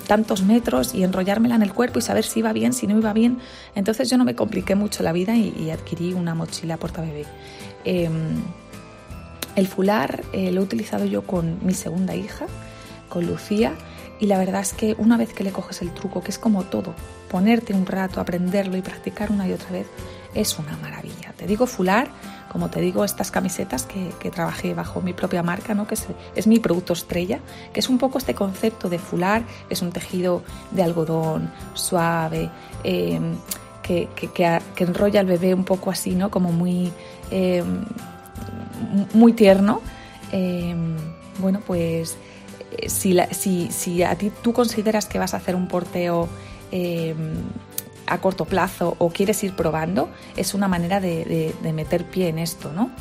tantos 0.07 0.43
metros 0.43 0.93
y 0.93 1.03
enrollármela 1.03 1.55
en 1.55 1.61
el 1.61 1.73
cuerpo 1.73 1.99
y 1.99 2.01
saber 2.01 2.25
si 2.25 2.39
iba 2.39 2.51
bien, 2.53 2.73
si 2.73 2.87
no 2.87 2.97
iba 2.97 3.13
bien. 3.13 3.39
Entonces 3.75 4.09
yo 4.09 4.17
no 4.17 4.25
me 4.25 4.35
compliqué 4.35 4.75
mucho 4.75 5.03
la 5.03 5.11
vida 5.11 5.35
y, 5.35 5.69
adquirí 5.71 6.13
una 6.13 6.35
mochila 6.35 6.77
porta 6.77 7.01
bebé. 7.01 7.25
Em, 7.85 8.41
el 9.55 9.67
fular 9.67 10.23
eh, 10.33 10.51
lo 10.51 10.61
he 10.61 10.63
utilizado 10.63 11.05
yo 11.05 11.23
con 11.23 11.59
mi 11.65 11.73
segunda 11.73 12.15
hija, 12.15 12.45
con 13.09 13.25
Lucía 13.25 13.73
y 14.19 14.27
la 14.27 14.37
verdad 14.37 14.61
es 14.61 14.73
que 14.73 14.95
una 14.97 15.17
vez 15.17 15.33
que 15.33 15.43
le 15.43 15.51
coges 15.51 15.81
el 15.81 15.93
truco, 15.93 16.21
que 16.21 16.31
es 16.31 16.39
como 16.39 16.63
todo, 16.63 16.93
ponerte 17.29 17.73
un 17.73 17.85
rato, 17.85 18.21
aprenderlo 18.21 18.77
y 18.77 18.81
practicar 18.81 19.31
una 19.31 19.47
y 19.47 19.53
otra 19.53 19.71
vez, 19.71 19.87
es 20.33 20.57
una 20.57 20.77
maravilla. 20.77 21.33
Te 21.35 21.45
digo 21.45 21.67
fular, 21.67 22.09
como 22.51 22.69
te 22.69 22.79
digo, 22.81 23.03
estas 23.03 23.31
camisetas 23.31 23.85
que, 23.85 24.29
trabajé 24.29 24.73
bajo 24.73 25.01
mi 25.01 25.13
propia 25.13 25.43
marca, 25.43 25.73
¿no? 25.73 25.87
que 25.87 25.95
es, 26.35 26.47
mi 26.47 26.59
producto 26.59 26.93
estrella, 26.93 27.39
que 27.73 27.79
es 27.79 27.89
un 27.89 27.97
poco 27.97 28.17
este 28.17 28.33
concepto 28.33 28.89
de 28.89 28.99
fular, 28.99 29.43
es 29.69 29.81
un 29.81 29.91
tejido 29.91 30.43
de 30.71 30.83
algodón 30.83 31.51
suave, 31.73 32.49
em, 32.83 33.35
que, 33.81 34.07
enrolla 34.77 35.19
al 35.19 35.25
bebé 35.25 35.53
un 35.53 35.63
poco 35.63 35.89
así, 35.89 36.11
¿no? 36.15 36.29
como 36.29 36.51
muy, 36.51 36.91
em, 37.31 37.85
muy 39.13 39.33
tierno. 39.33 39.81
Em, 40.31 40.95
bueno, 41.39 41.59
pues 41.65 42.17
eh, 42.77 42.89
si, 42.89 43.69
si, 43.71 44.03
a 44.03 44.15
ti 44.15 44.31
tú 44.41 44.53
consideras 44.53 45.05
que 45.05 45.19
vas 45.19 45.33
a 45.33 45.37
hacer 45.37 45.55
un 45.55 45.67
porteo 45.67 46.29
em, 46.71 47.35
a 48.07 48.17
corto 48.19 48.45
plazo 48.45 48.95
o 48.99 49.09
quieres 49.09 49.43
ir 49.43 49.55
probando, 49.55 50.09
es 50.35 50.53
una 50.53 50.67
manera 50.67 50.99
de, 50.99 51.53
meter 51.73 52.05
pie 52.05 52.29
en 52.29 52.39
esto, 52.39 52.71
¿no? 52.71 52.91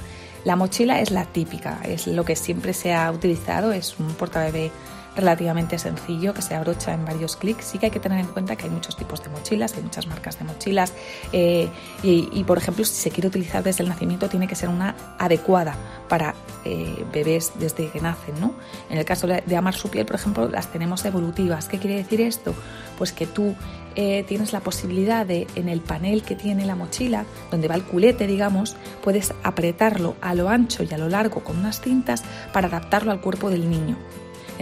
La 0.45 0.57
mochila 0.57 1.01
es 1.01 1.11
la 1.11 1.25
típica, 1.25 1.81
es 1.85 2.07
lo 2.07 2.25
que 2.25 2.35
siempre 2.35 2.73
se 2.73 2.93
ha 2.95 3.11
utilizado, 3.13 3.73
es 3.73 3.99
un 3.99 4.09
portabebé 4.15 4.73
relativamente 5.17 5.79
sencillo 5.79 6.35
que 6.35 6.43
se 6.43 6.55
abrocha 6.55 6.95
en 6.95 7.05
varios 7.05 7.37
clics. 7.37 7.65
Sí 7.65 7.79
que 7.79 7.87
hay 7.87 7.93
que 7.93 8.01
tener 8.01 8.19
en 8.21 8.27
cuenta 8.27 8.57
que 8.57 8.65
hay 8.65 8.71
muchos 8.71 8.97
tipos 8.97 9.23
de 9.23 9.31
mochilas, 9.31 9.75
hay 9.75 9.83
muchas 9.83 10.07
marcas 10.07 10.39
de 10.39 10.45
mochilas 10.45 10.93
eh, 11.33 11.69
y, 12.03 12.45
por 12.45 12.59
ejemplo, 12.59 12.85
si 12.85 12.95
se 12.95 13.11
quiere 13.11 13.29
utilizar 13.29 13.63
desde 13.63 13.83
el 13.83 13.89
nacimiento 13.89 14.29
tiene 14.29 14.49
que 14.49 14.55
ser 14.55 14.69
una 14.69 14.95
adecuada 15.19 15.75
para 16.09 16.35
eh, 16.65 17.05
bebés 17.13 17.53
desde 17.59 17.89
que 17.89 18.01
nacen. 18.01 18.41
¿no? 18.41 18.55
En 18.91 18.99
el 18.99 19.05
caso 19.05 19.27
de 19.27 19.57
Amar 19.57 19.75
su 19.75 19.91
piel, 19.91 20.07
por 20.07 20.17
ejemplo, 20.17 20.49
las 20.49 20.69
tenemos 20.73 21.05
evolutivas. 21.05 21.69
¿Qué 21.69 21.79
quiere 21.79 21.97
decir 21.97 22.21
esto? 22.21 22.55
Pues 22.99 23.13
que 23.13 23.27
tú 23.27 23.55
eh, 23.95 24.25
tienes 24.27 24.53
la 24.53 24.61
posibilidad 24.61 25.27
de, 25.27 25.47
en 25.55 25.69
el 25.69 25.81
panel 25.81 26.23
que 26.23 26.35
tiene 26.35 26.65
la 26.65 26.75
mochila, 26.75 27.25
donde 27.51 27.69
va 27.69 27.75
el 27.75 27.85
culete, 27.85 28.27
digamos, 28.27 28.77
puedes 29.03 29.35
apretarlo 29.43 30.17
a 30.21 30.35
lo 30.35 30.49
ancho 30.49 30.83
y 30.83 30.93
a 30.95 30.99
lo 30.99 31.09
largo 31.09 31.45
con 31.45 31.59
unas 31.59 31.81
cintas 31.81 32.23
para 32.53 32.69
adaptarlo 32.69 33.13
al 33.13 33.21
cuerpo 33.21 33.51
del 33.51 33.69
niño. 33.69 33.97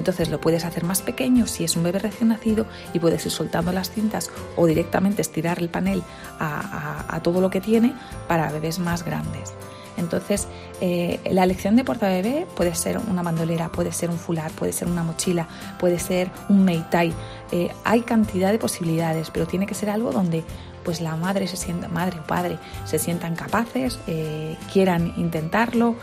Entonces 0.00 0.30
lo 0.30 0.40
puedes 0.40 0.64
hacer 0.64 0.82
más 0.82 1.02
pequeño 1.02 1.46
si 1.46 1.62
es 1.62 1.76
un 1.76 1.82
bebé 1.82 1.98
recién 1.98 2.30
nacido 2.30 2.64
y 2.94 2.98
puedes 2.98 3.26
ir 3.26 3.30
soltando 3.30 3.70
las 3.70 3.90
cintas 3.90 4.30
o 4.56 4.64
directamente 4.64 5.20
estirar 5.20 5.58
el 5.58 5.68
panel 5.68 6.02
a, 6.38 7.20
todo 7.22 7.42
lo 7.42 7.50
que 7.50 7.60
tiene 7.60 7.92
para 8.26 8.50
bebés 8.50 8.78
más 8.78 9.04
grandes. 9.04 9.52
Entonces, 9.98 10.48
eh, 10.80 11.20
la 11.30 11.44
elección 11.44 11.76
de 11.76 11.84
portabebé 11.84 12.46
puede 12.56 12.74
ser 12.74 12.96
una 12.96 13.22
bandolera, 13.22 13.70
puede 13.70 13.92
ser 13.92 14.08
un 14.08 14.16
fular, 14.16 14.50
puede 14.52 14.72
ser 14.72 14.88
una 14.88 15.02
mochila, 15.02 15.46
puede 15.78 15.98
ser 15.98 16.30
un 16.48 16.64
meitai. 16.64 17.12
Eh, 17.52 17.70
hay 17.84 18.00
cantidad 18.00 18.52
de 18.52 18.58
posibilidades, 18.58 19.30
pero 19.30 19.46
tiene 19.46 19.66
que 19.66 19.74
ser 19.74 19.90
algo 19.90 20.12
donde 20.12 20.44
pues 20.82 21.02
la 21.02 21.14
madre 21.16 21.46
se 21.46 21.58
sienta, 21.58 21.88
madre 21.88 22.20
o 22.20 22.26
padre 22.26 22.56
se 22.86 22.98
sientan 22.98 23.36
capaces, 23.36 23.98
eh, 24.06 24.56
quieran 24.72 25.12
intentarlo 25.18 25.96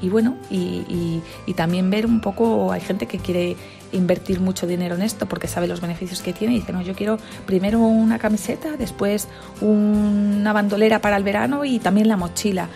y 0.00 0.08
bueno, 0.08 0.36
y, 0.50 1.22
también 1.56 1.90
ver 1.90 2.06
un 2.06 2.20
poco, 2.20 2.70
hay 2.70 2.80
gente 2.80 3.06
que 3.06 3.18
quiere 3.18 3.56
invertir 3.90 4.40
mucho 4.40 4.66
dinero 4.66 4.94
en 4.94 5.02
esto 5.02 5.26
porque 5.26 5.48
sabe 5.48 5.66
los 5.66 5.80
beneficios 5.80 6.22
que 6.22 6.32
tiene 6.32 6.54
y 6.54 6.60
dice, 6.60 6.72
no, 6.72 6.82
yo 6.82 6.94
quiero 6.94 7.18
primero 7.46 7.80
una 7.80 8.18
camiseta, 8.18 8.76
después 8.76 9.26
una 9.60 10.52
bandolera 10.52 11.00
para 11.00 11.16
el 11.16 11.24
verano 11.24 11.64
y 11.64 11.78
también 11.78 12.06
la 12.06 12.16
mochila. 12.16 12.68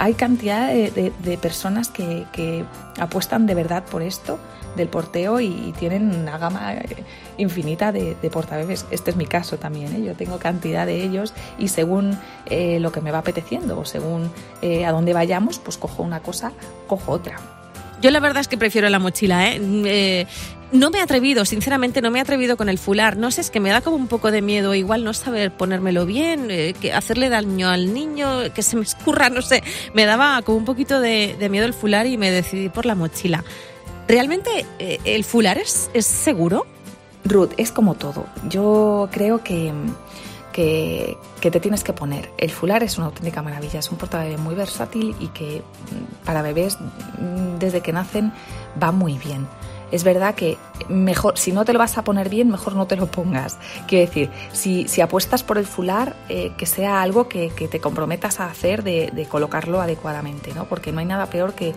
Hay 0.00 0.14
cantidad 0.14 0.68
de, 0.68 1.38
personas 1.42 1.88
que, 1.88 2.64
apuestan 3.00 3.46
de 3.46 3.54
verdad 3.56 3.82
por 3.84 4.00
esto 4.00 4.38
del 4.76 4.86
porteo 4.86 5.40
y, 5.40 5.74
tienen 5.76 6.14
una 6.14 6.38
gama 6.38 6.74
infinita 7.36 7.90
de, 7.90 8.14
de, 8.22 8.30
portabebés. 8.30 8.86
Este 8.92 9.10
es 9.10 9.16
mi 9.16 9.26
caso 9.26 9.58
también, 9.58 9.92
¿eh? 9.96 10.04
yo 10.04 10.14
tengo 10.14 10.38
cantidad 10.38 10.86
de 10.86 11.02
ellos 11.02 11.34
y 11.58 11.66
según 11.66 12.16
eh, 12.46 12.78
lo 12.78 12.92
que 12.92 13.00
me 13.00 13.10
va 13.10 13.18
apeteciendo 13.18 13.76
o 13.76 13.84
según 13.84 14.30
eh, 14.62 14.86
a 14.86 14.92
dónde 14.92 15.14
vayamos, 15.14 15.58
pues 15.58 15.76
cojo 15.76 16.04
una 16.04 16.20
cosa, 16.20 16.52
cojo 16.86 17.10
otra. 17.10 17.57
Yo 18.00 18.10
la 18.10 18.20
verdad 18.20 18.40
es 18.40 18.48
que 18.48 18.56
prefiero 18.56 18.88
la 18.88 18.98
mochila, 18.98 19.52
¿eh? 19.52 20.26
no 20.72 20.90
me 20.90 20.98
he 20.98 21.00
atrevido, 21.00 21.44
sinceramente 21.44 22.02
no 22.02 22.10
me 22.10 22.18
he 22.18 22.22
atrevido 22.22 22.56
con 22.56 22.68
el 22.68 22.78
fular. 22.78 23.16
No 23.16 23.30
sé, 23.30 23.40
es 23.40 23.50
que 23.50 23.60
me 23.60 23.70
da 23.70 23.80
como 23.80 23.96
un 23.96 24.08
poco 24.08 24.30
de 24.30 24.42
miedo, 24.42 24.74
igual 24.74 25.04
no 25.04 25.14
saber 25.14 25.50
ponérmelo 25.50 26.06
bien, 26.06 26.48
que 26.48 26.92
hacerle 26.92 27.28
daño 27.28 27.68
al 27.68 27.94
niño, 27.94 28.52
que 28.54 28.62
se 28.62 28.76
me 28.76 28.82
escurra, 28.82 29.30
no 29.30 29.42
sé. 29.42 29.62
Me 29.94 30.04
daba 30.04 30.42
como 30.42 30.58
un 30.58 30.64
poquito 30.64 31.00
de, 31.00 31.36
miedo 31.50 31.66
el 31.66 31.74
fular 31.74 32.06
y 32.06 32.18
me 32.18 32.30
decidí 32.30 32.68
por 32.68 32.86
la 32.86 32.94
mochila. 32.94 33.44
¿Realmente 34.06 34.66
eh, 34.78 34.98
el 35.04 35.24
fular 35.24 35.58
es, 35.58 35.90
seguro? 36.00 36.66
Ruth, 37.24 37.52
es 37.56 37.72
como 37.72 37.94
todo. 37.94 38.26
Yo 38.48 39.08
creo 39.10 39.42
que, 39.42 39.72
que, 40.58 41.16
te 41.50 41.60
tienes 41.60 41.84
que 41.84 41.92
poner. 41.92 42.30
El 42.36 42.50
fular 42.50 42.82
es 42.82 42.98
una 42.98 43.06
auténtica 43.06 43.42
maravilla, 43.42 43.78
es 43.78 43.90
un 43.90 43.98
portabebé 43.98 44.38
muy 44.38 44.56
versátil 44.56 45.14
y 45.20 45.28
que 45.28 45.62
mm, 45.62 46.24
para 46.24 46.42
bebés 46.42 46.78
mm, 46.80 47.58
desde 47.58 47.80
que 47.80 47.92
nacen 47.92 48.32
va 48.82 48.90
muy 48.90 49.18
bien 49.18 49.46
es 49.90 50.04
verdad 50.04 50.34
que 50.34 50.58
mejor, 50.88 51.38
si 51.38 51.52
no 51.52 51.64
te 51.64 51.72
lo 51.72 51.78
vas 51.78 51.96
a 51.96 52.04
poner 52.04 52.28
bien, 52.28 52.50
mejor 52.50 52.74
no 52.74 52.86
te 52.86 52.96
lo 52.96 53.06
pongas. 53.06 53.58
Quiero 53.86 54.06
decir, 54.06 54.30
si, 54.52 54.86
si 54.86 55.00
apuestas 55.00 55.42
por 55.42 55.58
el 55.58 55.66
fular, 55.66 56.14
eh, 56.28 56.52
que 56.58 56.66
sea 56.66 57.00
algo 57.00 57.28
que, 57.28 57.48
te 57.50 57.80
comprometas 57.80 58.40
a 58.40 58.46
hacer 58.46 58.82
de, 58.82 59.26
colocarlo 59.30 59.80
adecuadamente, 59.80 60.52
¿no? 60.54 60.66
Porque 60.66 60.92
no 60.92 61.00
hay 61.00 61.06
nada 61.06 61.26
peor 61.26 61.54
que 61.54 61.74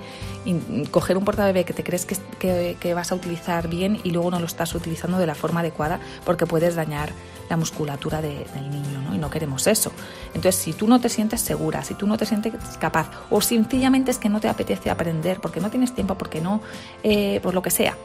coger 0.91 1.17
un 1.17 1.23
portabebé 1.23 1.63
que 1.65 1.73
te 1.73 1.83
crees 1.83 2.05
que, 2.05 2.75
que, 2.79 2.93
vas 2.93 3.11
a 3.11 3.15
utilizar 3.15 3.67
bien 3.67 3.99
y 4.03 4.11
luego 4.11 4.31
no 4.31 4.39
lo 4.39 4.45
estás 4.45 4.75
utilizando 4.75 5.17
de 5.17 5.27
la 5.27 5.35
forma 5.35 5.61
adecuada 5.61 5.99
porque 6.25 6.45
puedes 6.45 6.75
dañar 6.75 7.11
la 7.51 7.57
musculatura 7.57 8.21
del 8.21 8.71
niño, 8.71 9.01
¿no? 9.01 9.13
Y 9.13 9.17
no 9.17 9.29
queremos 9.29 9.67
eso. 9.67 9.91
Entonces, 10.33 10.55
si 10.55 10.71
tú 10.71 10.87
no 10.87 11.01
te 11.01 11.09
sientes 11.09 11.41
segura, 11.41 11.83
si 11.83 11.95
tú 11.95 12.07
no 12.07 12.17
te 12.17 12.25
sientes 12.25 12.53
capaz, 12.79 13.11
o 13.29 13.41
sencillamente 13.41 14.09
es 14.09 14.17
que 14.17 14.29
no 14.29 14.39
te 14.39 14.47
apetece 14.47 14.89
aprender, 14.89 15.41
porque 15.41 15.59
no 15.59 15.69
tienes 15.69 15.93
tiempo, 15.93 16.15
porque 16.15 16.39
no, 16.39 16.61
eh, 17.03 17.41
por 17.43 17.53
lo 17.53 17.61
que 17.61 17.69
sea, 17.69 17.97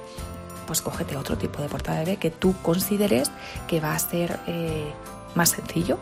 pues 0.67 0.83
cógete 0.83 1.17
otro 1.17 1.39
tipo 1.39 1.63
de 1.63 1.69
portabebé 1.69 2.17
que 2.17 2.33
tú 2.33 2.57
consideres 2.61 3.31
que 3.69 3.79
va 3.79 3.95
a 3.95 3.99
ser 4.01 4.41
eh, 4.49 4.93
más 5.37 5.51
sencillo. 5.51 6.01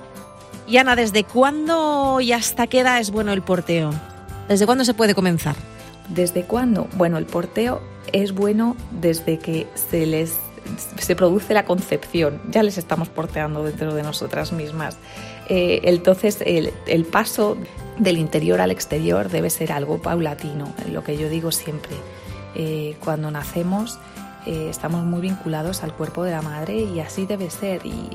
Y 0.67 0.79
Ana, 0.79 0.97
¿desde 0.97 1.25
cuándo 1.25 2.23
y 2.23 2.33
hasta 2.33 2.67
qué 2.67 2.81
edad 2.81 2.99
es 2.99 3.11
bueno 3.11 3.35
el 3.35 3.43
porteo? 3.43 3.91
¿Desde 4.49 4.65
cuándo 4.65 4.87
se 4.87 4.95
puede 4.95 5.15
comenzar? 5.15 5.55
¿Desde 6.09 6.45
cuándo? 6.45 6.89
Bueno, 6.97 7.19
el 7.19 7.27
porteo 7.27 7.83
es 8.15 8.33
bueno 8.33 8.75
desde 8.91 9.39
que 9.39 9.67
se 9.75 10.07
les 10.07 10.33
se 10.99 11.17
produce 11.17 11.55
la 11.55 11.65
concepción, 11.65 12.41
ya 12.51 12.63
les 12.63 12.79
estamos 12.79 13.09
porteando 13.09 13.65
dentro 13.65 13.95
de 13.95 14.03
nosotras 14.03 14.53
mismas. 14.53 14.97
Eh, 15.49 15.81
entonces, 15.85 16.39
el, 16.45 17.05
paso 17.05 17.57
del 17.99 18.19
interior 18.19 18.61
al 18.61 18.71
exterior 18.71 19.29
debe 19.29 19.51
ser 19.51 19.73
algo 19.73 20.01
paulatino, 20.01 20.73
lo 20.91 21.05
que 21.05 21.17
yo 21.17 21.29
digo 21.29 21.53
siempre. 21.53 21.95
Eh, 22.55 22.97
cuando 23.03 23.31
nacemos 23.33 23.99
eh, 24.47 24.69
estamos 24.71 25.05
muy 25.05 25.21
vinculados 25.21 25.83
al 25.83 25.93
cuerpo 25.93 26.23
de 26.23 26.31
la 26.31 26.41
madre 26.41 26.79
y 26.79 27.01
así 27.01 27.27
debe 27.27 27.51
ser. 27.51 27.85
Y 27.85 28.11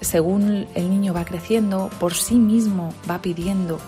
según 0.00 0.66
el 0.74 0.90
niño 0.90 1.14
va 1.14 1.24
creciendo, 1.24 1.90
por 1.98 2.14
sí 2.14 2.34
mismo 2.34 2.92
va 3.08 3.22
pidiendo 3.22 3.80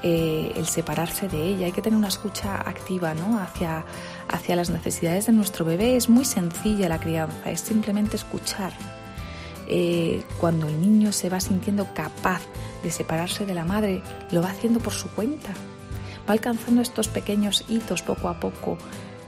el 0.00 0.64
separarse 0.66 1.28
de 1.28 1.42
ella. 1.42 1.66
Hay 1.66 1.72
que 1.72 1.82
tener 1.82 1.96
una 1.96 2.06
escucha 2.06 2.56
activa 2.56 3.14
¿no? 3.14 3.40
hacia, 3.40 3.84
hacia 4.28 4.56
las 4.56 4.70
necesidades 4.70 5.26
de 5.26 5.32
nuestro 5.32 5.64
bebé. 5.64 5.96
Es 5.96 6.08
muy 6.08 6.24
sencilla 6.24 6.88
la 6.88 7.00
crianza, 7.00 7.50
es 7.50 7.60
simplemente 7.60 8.16
escuchar. 8.16 8.72
Eh, 9.66 10.22
cuando 10.40 10.66
el 10.66 10.80
niño 10.80 11.12
se 11.12 11.28
va 11.28 11.40
sintiendo 11.40 11.92
capaz 11.94 12.40
de 12.82 12.90
separarse 12.90 13.44
de 13.44 13.54
la 13.54 13.64
madre, 13.64 14.02
lo 14.30 14.40
va 14.40 14.50
haciendo 14.50 14.80
por 14.80 14.92
su 14.92 15.10
cuenta. 15.10 15.50
Va 16.28 16.32
alcanzando 16.32 16.80
estos 16.80 17.08
pequeños 17.08 17.64
hitos 17.68 18.02
poco 18.02 18.28
a 18.28 18.40
poco, 18.40 18.78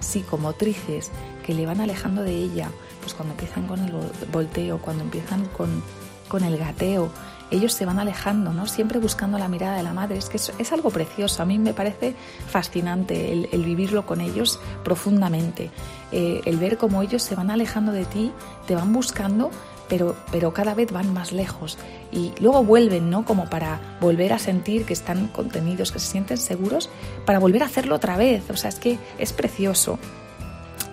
psicomotrices, 0.01 1.11
que 1.45 1.55
le 1.55 1.67
van 1.67 1.81
alejando 1.81 2.23
de 2.23 2.35
ella. 2.35 2.71
Pues 3.01 3.15
cuando 3.15 3.35
empiezan 3.35 3.67
con 3.67 3.81
el 3.81 3.93
volteo, 4.31 4.81
cuando 4.81 5.05
empiezan 5.05 5.47
con, 5.47 5.83
con 6.29 6.45
el 6.45 6.57
gateo, 6.57 7.11
ellos 7.51 7.73
se 7.73 7.85
van 7.85 7.99
alejando, 7.99 8.53
¿no? 8.53 8.67
Siempre 8.67 8.99
buscando 8.99 9.39
la 9.39 9.49
mirada 9.49 9.77
de 9.77 9.83
la 9.83 9.93
madre. 9.93 10.19
Es 10.19 10.29
que 10.29 10.37
es, 10.37 10.73
algo 10.73 10.91
precioso. 10.91 11.43
A 11.43 11.47
mí 11.47 11.59
me 11.59 11.75
parece 11.75 12.15
fascinante 12.49 13.33
el, 13.33 13.65
vivirlo 13.65 14.07
con 14.07 14.21
ellos 14.21 14.61
profundamente. 14.85 15.71
Eh, 16.13 16.41
el 16.45 16.57
ver 16.59 16.77
cómo 16.79 17.03
ellos 17.03 17.23
se 17.23 17.35
van 17.35 17.51
alejando 17.51 17.93
de 17.93 18.05
ti, 18.05 18.33
te 18.67 18.75
van 18.75 18.93
buscando 18.93 19.51
pero, 19.91 20.15
pero 20.31 20.55
cada 20.55 20.75
vez 20.75 20.93
van 20.93 21.13
más 21.13 21.33
lejos 21.33 21.77
y 22.13 22.33
luego 22.41 22.63
vuelven, 22.63 23.11
¿no? 23.11 23.25
Como 23.25 23.51
para 23.51 23.81
volver 24.01 24.33
a 24.33 24.39
sentir 24.39 24.85
que 24.85 24.93
están 24.93 25.27
contenidos, 25.27 25.91
que 25.91 25.99
se 25.99 26.07
sienten 26.07 26.39
seguros, 26.39 26.89
para 27.27 27.41
volver 27.41 27.65
a 27.65 27.67
hacerlo 27.67 27.97
otra 27.97 28.17
vez. 28.17 28.49
O 28.51 28.57
sea, 28.57 28.71
es 28.71 28.77
que 28.77 28.99
es 29.19 29.33
precioso. 29.33 29.99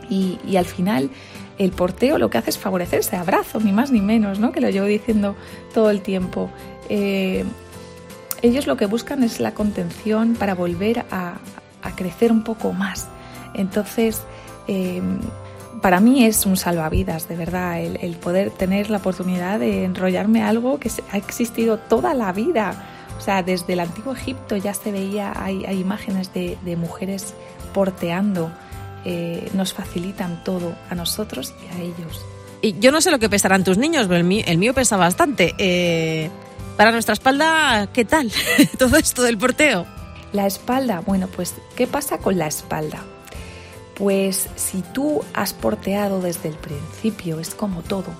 Y, 0.09 0.39
y 0.47 0.57
al 0.57 0.65
final 0.65 1.11
el 1.57 1.71
porteo 1.71 2.17
lo 2.17 2.29
que 2.29 2.37
hace 2.37 2.51
es 2.51 2.57
favorecer 2.57 2.99
ese 2.99 3.15
abrazo, 3.15 3.59
ni 3.59 3.71
más 3.71 3.91
ni 3.91 4.01
menos, 4.01 4.39
¿no? 4.39 4.51
Que 4.51 4.61
lo 4.61 4.69
llevo 4.69 4.85
diciendo 4.85 5.35
todo 5.73 5.89
el 5.89 6.01
tiempo. 6.01 6.49
Eh, 6.89 7.43
ellos 8.41 8.67
lo 8.67 8.77
que 8.77 8.85
buscan 8.85 9.23
es 9.23 9.39
la 9.39 9.53
contención 9.53 10.35
para 10.35 10.53
volver 10.53 11.05
a, 11.11 11.37
crecer 11.95 12.33
un 12.33 12.43
poco 12.43 12.73
más. 12.73 13.07
Entonces, 13.53 14.21
eh, 14.67 15.01
para 15.81 15.99
mí 15.99 16.25
es 16.25 16.45
un 16.45 16.57
salvavidas, 16.57 17.27
de 17.27 17.35
verdad, 17.35 17.79
el, 17.79 18.15
poder 18.17 18.49
tener 18.51 18.89
la 18.89 18.97
oportunidad 18.97 19.59
de 19.59 19.85
enrollarme 19.85 20.43
algo 20.43 20.79
que 20.79 20.91
ha 21.11 21.17
existido 21.17 21.77
toda 21.77 22.13
la 22.13 22.33
vida. 22.33 22.85
O 23.17 23.21
sea, 23.21 23.43
desde 23.43 23.73
el 23.73 23.79
antiguo 23.79 24.13
Egipto 24.13 24.57
ya 24.57 24.73
se 24.73 24.91
veía, 24.91 25.33
hay, 25.35 25.63
imágenes 25.79 26.33
de, 26.33 26.57
mujeres 26.77 27.33
porteando, 27.73 28.51
eh, 29.09 29.49
nos 29.53 29.71
facilitan 29.71 30.43
todo 30.43 30.75
a 30.89 30.93
nosotros 30.93 31.53
y 31.63 31.73
a 31.73 31.81
ellos. 31.81 32.25
Y 32.61 32.77
yo 32.77 32.91
no 32.91 32.99
sé 32.99 33.09
lo 33.09 33.19
que 33.19 33.29
pesarán 33.29 33.63
tus 33.63 33.77
niños, 33.77 34.05
pero 34.07 34.17
el 34.17 34.25
mío, 34.25 34.43
el 34.45 34.57
mío 34.57 34.73
pesa 34.73 34.97
bastante. 34.97 35.55
Eh, 35.57 36.29
para 36.75 36.91
nuestra 36.91 37.13
espalda, 37.13 37.87
¿qué 37.93 38.03
tal 38.03 38.29
todo 38.77 38.97
esto 38.97 39.23
del 39.23 39.37
porteo? 39.37 39.85
La 40.33 40.45
espalda, 40.45 40.99
bueno, 40.99 41.29
pues, 41.33 41.55
¿qué 41.77 41.87
pasa 41.87 42.17
con 42.17 42.37
la 42.37 42.47
espalda? 42.47 43.01
Pues 43.95 44.49
si 44.57 44.81
tú 44.93 45.23
has 45.33 45.53
porteado 45.53 46.19
desde 46.19 46.49
el 46.49 46.55
principio, 46.55 47.39
es 47.39 47.55
como 47.55 47.83
todo, 47.83 48.11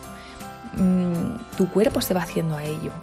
mm, 0.78 1.58
tu 1.58 1.70
cuerpo 1.70 2.00
se 2.00 2.14
va 2.14 2.22
haciendo 2.22 2.56
a 2.56 2.64
ello. 2.64 2.94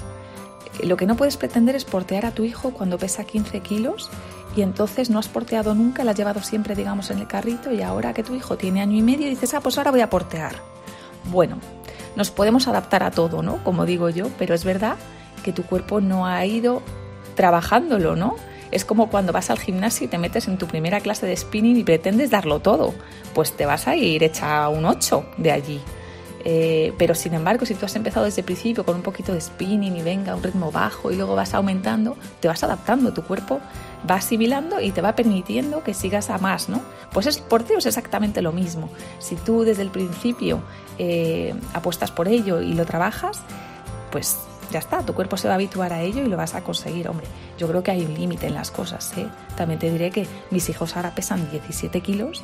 Lo 0.82 0.96
que 0.96 1.04
no 1.04 1.16
puedes 1.16 1.36
pretender 1.36 1.76
es 1.76 1.84
portear 1.84 2.24
a 2.24 2.30
tu 2.30 2.44
hijo 2.44 2.70
cuando 2.70 2.96
pesa 2.96 3.24
15 3.24 3.60
kilos 3.60 4.10
y 4.56 4.62
entonces 4.62 5.10
no 5.10 5.18
has 5.18 5.28
porteado 5.28 5.74
nunca, 5.74 6.04
la 6.04 6.12
has 6.12 6.16
llevado 6.16 6.42
siempre, 6.42 6.74
digamos, 6.74 7.10
en 7.10 7.18
el 7.18 7.26
carrito 7.26 7.72
y 7.72 7.82
ahora 7.82 8.14
que 8.14 8.22
tu 8.22 8.34
hijo 8.34 8.56
tiene 8.56 8.80
año 8.80 8.96
y 8.96 9.02
medio 9.02 9.28
dices, 9.28 9.54
ah, 9.54 9.60
pues 9.60 9.78
ahora 9.78 9.90
voy 9.90 10.00
a 10.00 10.10
portear. 10.10 10.54
Bueno, 11.24 11.58
nos 12.16 12.30
podemos 12.30 12.68
adaptar 12.68 13.02
a 13.02 13.10
todo, 13.10 13.42
¿no? 13.42 13.62
Como 13.64 13.86
digo 13.86 14.10
yo, 14.10 14.28
pero 14.38 14.54
es 14.54 14.64
verdad 14.64 14.96
que 15.42 15.52
tu 15.52 15.64
cuerpo 15.64 16.00
no 16.00 16.26
ha 16.26 16.44
ido 16.46 16.82
trabajándolo, 17.34 18.16
¿no? 18.16 18.36
Es 18.70 18.84
como 18.84 19.08
cuando 19.08 19.32
vas 19.32 19.50
al 19.50 19.58
gimnasio 19.58 20.06
y 20.06 20.08
te 20.08 20.18
metes 20.18 20.48
en 20.48 20.58
tu 20.58 20.66
primera 20.66 21.00
clase 21.00 21.26
de 21.26 21.36
spinning 21.36 21.76
y 21.76 21.84
pretendes 21.84 22.30
darlo 22.30 22.60
todo, 22.60 22.94
pues 23.34 23.52
te 23.52 23.66
vas 23.66 23.86
a 23.86 23.96
ir 23.96 24.22
hecha 24.22 24.68
un 24.68 24.84
8 24.84 25.26
de 25.36 25.52
allí. 25.52 25.80
Eh, 26.44 26.92
pero 26.98 27.14
sin 27.14 27.32
embargo, 27.32 27.64
si 27.64 27.74
tú 27.74 27.86
has 27.86 27.96
empezado 27.96 28.26
desde 28.26 28.42
el 28.42 28.44
principio 28.44 28.84
con 28.84 28.96
un 28.96 29.02
poquito 29.02 29.32
de 29.32 29.40
spinning 29.40 29.96
y 29.96 30.02
venga, 30.02 30.34
un 30.34 30.42
ritmo 30.42 30.70
bajo 30.70 31.10
y 31.10 31.16
luego 31.16 31.34
vas 31.34 31.54
aumentando, 31.54 32.16
te 32.40 32.48
vas 32.48 32.62
adaptando, 32.62 33.14
tu 33.14 33.22
cuerpo 33.22 33.60
va 34.08 34.16
asimilando 34.16 34.80
y 34.80 34.90
te 34.90 35.00
va 35.00 35.16
permitiendo 35.16 35.82
que 35.82 35.94
sigas 35.94 36.28
a 36.28 36.38
más, 36.38 36.68
¿no? 36.68 36.82
Pues 37.12 37.26
es, 37.26 37.38
por 37.38 37.66
Dios 37.66 37.86
es 37.86 37.86
exactamente 37.86 38.42
lo 38.42 38.52
mismo. 38.52 38.90
Si 39.18 39.36
tú 39.36 39.62
desde 39.62 39.82
el 39.82 39.90
principio 39.90 40.60
eh, 40.98 41.54
apuestas 41.72 42.10
por 42.10 42.28
ello 42.28 42.60
y 42.60 42.74
lo 42.74 42.84
trabajas, 42.84 43.40
pues 44.12 44.38
ya 44.70 44.78
está, 44.78 45.02
tu 45.04 45.14
cuerpo 45.14 45.36
se 45.36 45.48
va 45.48 45.54
a 45.54 45.56
habituar 45.56 45.92
a 45.92 46.02
ello 46.02 46.22
y 46.22 46.28
lo 46.28 46.36
vas 46.36 46.54
a 46.54 46.62
conseguir. 46.62 47.08
Hombre, 47.08 47.26
yo 47.58 47.68
creo 47.68 47.82
que 47.82 47.90
hay 47.90 48.04
un 48.04 48.14
límite 48.14 48.46
en 48.46 48.54
las 48.54 48.70
cosas. 48.70 49.16
¿eh? 49.16 49.26
También 49.56 49.78
te 49.78 49.90
diré 49.90 50.10
que 50.10 50.26
mis 50.50 50.68
hijos 50.68 50.96
ahora 50.96 51.14
pesan 51.14 51.50
17 51.50 52.00
kilos 52.00 52.42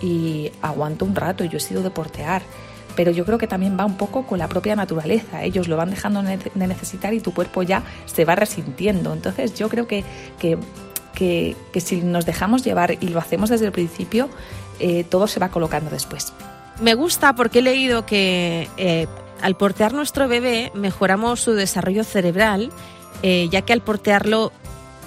y 0.00 0.50
aguanto 0.62 1.04
un 1.04 1.14
rato. 1.14 1.44
Yo 1.44 1.58
he 1.58 1.60
sido 1.60 1.82
de 1.82 1.90
portear. 1.90 2.42
Pero 2.96 3.12
yo 3.12 3.24
creo 3.24 3.38
que 3.38 3.46
también 3.46 3.76
va 3.78 3.84
un 3.84 3.96
poco 3.96 4.26
con 4.26 4.38
la 4.38 4.48
propia 4.48 4.74
naturaleza. 4.74 5.44
Ellos 5.44 5.68
lo 5.68 5.76
van 5.76 5.90
dejando 5.90 6.22
de 6.22 6.66
necesitar 6.66 7.14
y 7.14 7.20
tu 7.20 7.32
cuerpo 7.32 7.62
ya 7.62 7.82
se 8.06 8.24
va 8.24 8.34
resintiendo. 8.34 9.12
Entonces 9.12 9.54
yo 9.54 9.68
creo 9.68 9.86
que, 9.86 10.02
que, 10.38 10.58
que, 11.14 11.80
si 11.80 12.02
nos 12.02 12.26
dejamos 12.26 12.64
llevar 12.64 12.96
y 13.00 13.08
lo 13.08 13.18
hacemos 13.18 13.50
desde 13.50 13.66
el 13.66 13.72
principio, 13.72 14.28
eh, 14.80 15.04
todo 15.04 15.26
se 15.26 15.40
va 15.40 15.50
colocando 15.50 15.90
después. 15.90 16.32
Me 16.80 16.94
gusta 16.94 17.34
porque 17.34 17.60
he 17.60 17.62
leído 17.62 18.04
que 18.04 18.68
eh, 18.76 19.06
al 19.40 19.56
portear 19.56 19.92
nuestro 19.92 20.28
bebé 20.28 20.70
mejoramos 20.74 21.40
su 21.40 21.52
desarrollo 21.52 22.04
cerebral, 22.04 22.70
eh, 23.22 23.48
ya 23.50 23.62
que 23.62 23.72
al 23.72 23.80
portearlo, 23.80 24.52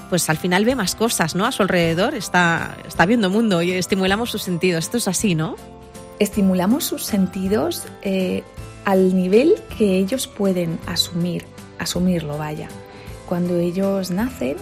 pues 0.09 0.29
al 0.29 0.37
final 0.37 0.65
ve 0.65 0.75
más 0.75 0.95
cosas, 0.95 1.35
¿no? 1.35 1.45
A 1.45 1.51
su 1.51 1.61
alrededor, 1.61 2.15
está, 2.15 2.75
está 2.87 3.05
viendo 3.05 3.29
mundo 3.29 3.61
y 3.61 3.71
estimulamos 3.71 4.31
sus 4.31 4.41
sentidos. 4.41 4.85
Esto 4.85 4.97
es 4.97 5.07
así, 5.07 5.35
¿no? 5.35 5.55
Estimulamos 6.19 6.83
sus 6.83 7.05
sentidos 7.05 7.87
eh, 8.01 8.43
al 8.85 9.15
nivel 9.15 9.55
que 9.77 9.97
ellos 9.97 10.27
pueden 10.27 10.79
asumir, 10.85 11.45
asumirlo, 11.77 12.37
vaya. 12.37 12.67
Cuando 13.27 13.57
ellos 13.57 14.11
nacen, 14.11 14.57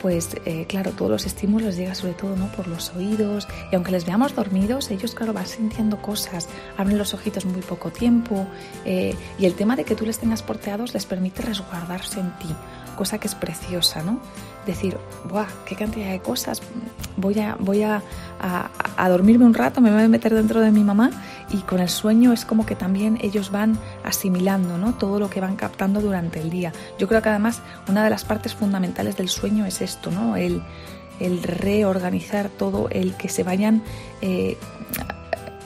pues 0.00 0.30
eh, 0.44 0.66
claro, 0.66 0.92
todos 0.92 1.10
los 1.10 1.26
estímulos 1.26 1.76
llegan 1.76 1.94
sobre 1.94 2.14
todo 2.14 2.36
¿no? 2.36 2.50
por 2.52 2.68
los 2.68 2.94
oídos 2.94 3.46
y 3.70 3.74
aunque 3.74 3.92
les 3.92 4.06
veamos 4.06 4.34
dormidos, 4.34 4.90
ellos 4.90 5.14
claro 5.14 5.32
van 5.32 5.46
sintiendo 5.46 6.00
cosas, 6.00 6.48
abren 6.76 6.98
los 6.98 7.14
ojitos 7.14 7.44
muy 7.44 7.62
poco 7.62 7.90
tiempo 7.90 8.46
eh, 8.84 9.14
y 9.38 9.46
el 9.46 9.54
tema 9.54 9.76
de 9.76 9.84
que 9.84 9.94
tú 9.94 10.06
les 10.06 10.18
tengas 10.18 10.42
porteados 10.42 10.94
les 10.94 11.06
permite 11.06 11.42
resguardarse 11.42 12.20
en 12.20 12.36
ti, 12.38 12.48
cosa 12.96 13.18
que 13.18 13.26
es 13.26 13.34
preciosa, 13.34 14.02
¿no? 14.02 14.20
Decir, 14.68 14.98
¡buah! 15.30 15.46
¡Qué 15.64 15.74
cantidad 15.74 16.10
de 16.10 16.20
cosas! 16.20 16.60
Voy 17.16 17.40
a, 17.40 17.56
voy 17.58 17.82
a, 17.82 18.02
a 18.38 19.08
dormirme 19.08 19.46
un 19.46 19.54
rato, 19.54 19.80
me 19.80 19.90
voy 19.90 20.02
a 20.02 20.08
meter 20.08 20.34
dentro 20.34 20.60
de 20.60 20.70
mi 20.70 20.84
mamá 20.84 21.10
y 21.50 21.58
con 21.58 21.80
el 21.80 21.88
sueño 21.88 22.32
es 22.32 22.44
como 22.44 22.66
que 22.66 22.76
también 22.76 23.18
ellos 23.22 23.50
van 23.50 23.78
asimilando 24.04 24.76
¿no? 24.76 24.94
todo 24.94 25.18
lo 25.18 25.30
que 25.30 25.40
van 25.40 25.56
captando 25.56 26.00
durante 26.00 26.40
el 26.40 26.50
día. 26.50 26.72
Yo 26.98 27.08
creo 27.08 27.22
que 27.22 27.30
además 27.30 27.62
una 27.88 28.04
de 28.04 28.10
las 28.10 28.24
partes 28.24 28.54
fundamentales 28.54 29.16
del 29.16 29.28
sueño 29.28 29.64
es 29.64 29.80
esto, 29.80 30.10
¿no? 30.10 30.36
el, 30.36 30.62
el 31.20 31.42
reorganizar 31.42 32.50
todo, 32.50 32.88
el 32.90 33.16
que 33.16 33.28
se 33.28 33.42
vayan 33.42 33.82
eh, 34.20 34.56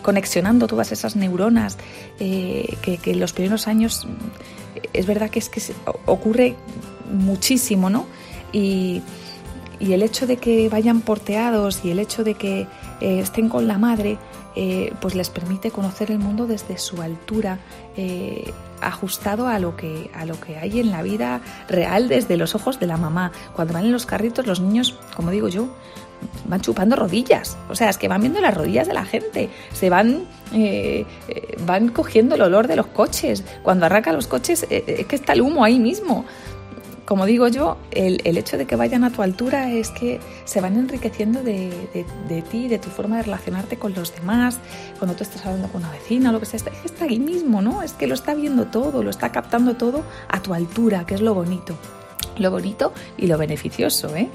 conexionando 0.02 0.66
todas 0.66 0.92
esas 0.92 1.16
neuronas, 1.16 1.78
eh, 2.20 2.76
que, 2.82 2.98
en 3.04 3.20
los 3.20 3.32
primeros 3.32 3.66
años 3.66 4.06
es 4.92 5.06
verdad 5.06 5.30
que 5.30 5.38
es 5.38 5.48
que 5.48 5.60
ocurre 6.06 6.56
muchísimo, 7.10 7.90
¿no? 7.90 8.06
Y, 8.52 9.02
el 9.80 10.04
hecho 10.04 10.28
de 10.28 10.36
que 10.36 10.68
vayan 10.68 11.00
porteados 11.00 11.84
y 11.84 11.90
el 11.90 11.98
hecho 11.98 12.22
de 12.22 12.34
que 12.34 12.68
eh, 13.00 13.18
estén 13.18 13.48
con 13.48 13.66
la 13.66 13.78
madre, 13.78 14.16
eh, 14.54 14.92
pues 15.00 15.14
les 15.14 15.30
permite 15.30 15.70
conocer 15.70 16.10
el 16.10 16.18
mundo 16.18 16.46
desde 16.46 16.76
su 16.76 17.00
altura, 17.00 17.58
eh, 17.96 18.52
ajustado 18.82 19.46
a 19.46 19.58
lo, 19.58 19.76
que, 19.76 20.10
a 20.14 20.26
lo 20.26 20.38
que 20.38 20.58
hay 20.58 20.80
en 20.80 20.90
la 20.90 21.02
vida 21.02 21.40
real 21.68 22.08
desde 22.08 22.36
los 22.36 22.54
ojos 22.54 22.78
de 22.78 22.86
la 22.86 22.98
mamá. 22.98 23.32
Cuando 23.54 23.72
van 23.72 23.86
en 23.86 23.92
los 23.92 24.04
carritos, 24.04 24.46
los 24.46 24.60
niños, 24.60 24.98
como 25.16 25.30
digo 25.30 25.48
yo, 25.48 25.68
van 26.46 26.60
chupando 26.60 26.96
rodillas. 26.96 27.56
O 27.70 27.74
sea, 27.74 27.88
es 27.88 27.96
que 27.96 28.08
van 28.08 28.20
viendo 28.20 28.42
las 28.42 28.54
rodillas 28.54 28.86
de 28.86 28.92
la 28.92 29.06
gente, 29.06 29.48
se 29.72 29.88
van, 29.88 30.24
eh, 30.52 31.06
van 31.64 31.88
cogiendo 31.88 32.34
el 32.34 32.42
olor 32.42 32.66
de 32.66 32.76
los 32.76 32.88
coches. 32.88 33.44
Cuando 33.62 33.86
arrancan 33.86 34.14
los 34.14 34.26
coches, 34.26 34.66
es 34.68 35.06
que 35.06 35.16
está 35.16 35.32
el 35.32 35.40
humo 35.40 35.64
ahí 35.64 35.78
mismo 35.78 36.26
como 37.12 37.26
digo 37.26 37.46
yo, 37.46 37.76
el, 37.90 38.38
hecho 38.38 38.56
de 38.56 38.64
que 38.64 38.74
vayan 38.74 39.04
a 39.04 39.10
tu 39.10 39.20
altura 39.20 39.70
es 39.70 39.90
que 39.90 40.18
se 40.46 40.62
van 40.62 40.78
enriqueciendo 40.78 41.42
de, 41.42 41.70
de, 42.26 42.40
ti, 42.40 42.68
de 42.68 42.78
tu 42.78 42.88
forma 42.88 43.18
de 43.18 43.24
relacionarte 43.24 43.76
con 43.76 43.92
los 43.92 44.14
demás, 44.14 44.60
cuando 44.98 45.14
tú 45.14 45.22
estás 45.22 45.44
hablando 45.44 45.68
con 45.68 45.82
una 45.82 45.92
vecina 45.92 46.32
lo 46.32 46.40
que 46.40 46.46
sea, 46.46 46.56
está, 46.56 46.70
está 46.86 47.04
ahí 47.04 47.18
mismo, 47.18 47.60
¿no? 47.60 47.82
Es 47.82 47.92
que 47.92 48.06
lo 48.06 48.14
está 48.14 48.32
viendo 48.32 48.68
todo, 48.68 49.02
lo 49.02 49.10
está 49.10 49.30
captando 49.30 49.74
todo 49.74 50.04
a 50.26 50.40
tu 50.40 50.54
altura, 50.54 51.04
que 51.04 51.14
es 51.14 51.20
lo 51.20 51.34
bonito. 51.34 51.76
Lo 52.38 52.50
bonito 52.50 52.94
y 53.18 53.26
lo 53.26 53.36
beneficioso, 53.36 54.16
¿eh? 54.16 54.30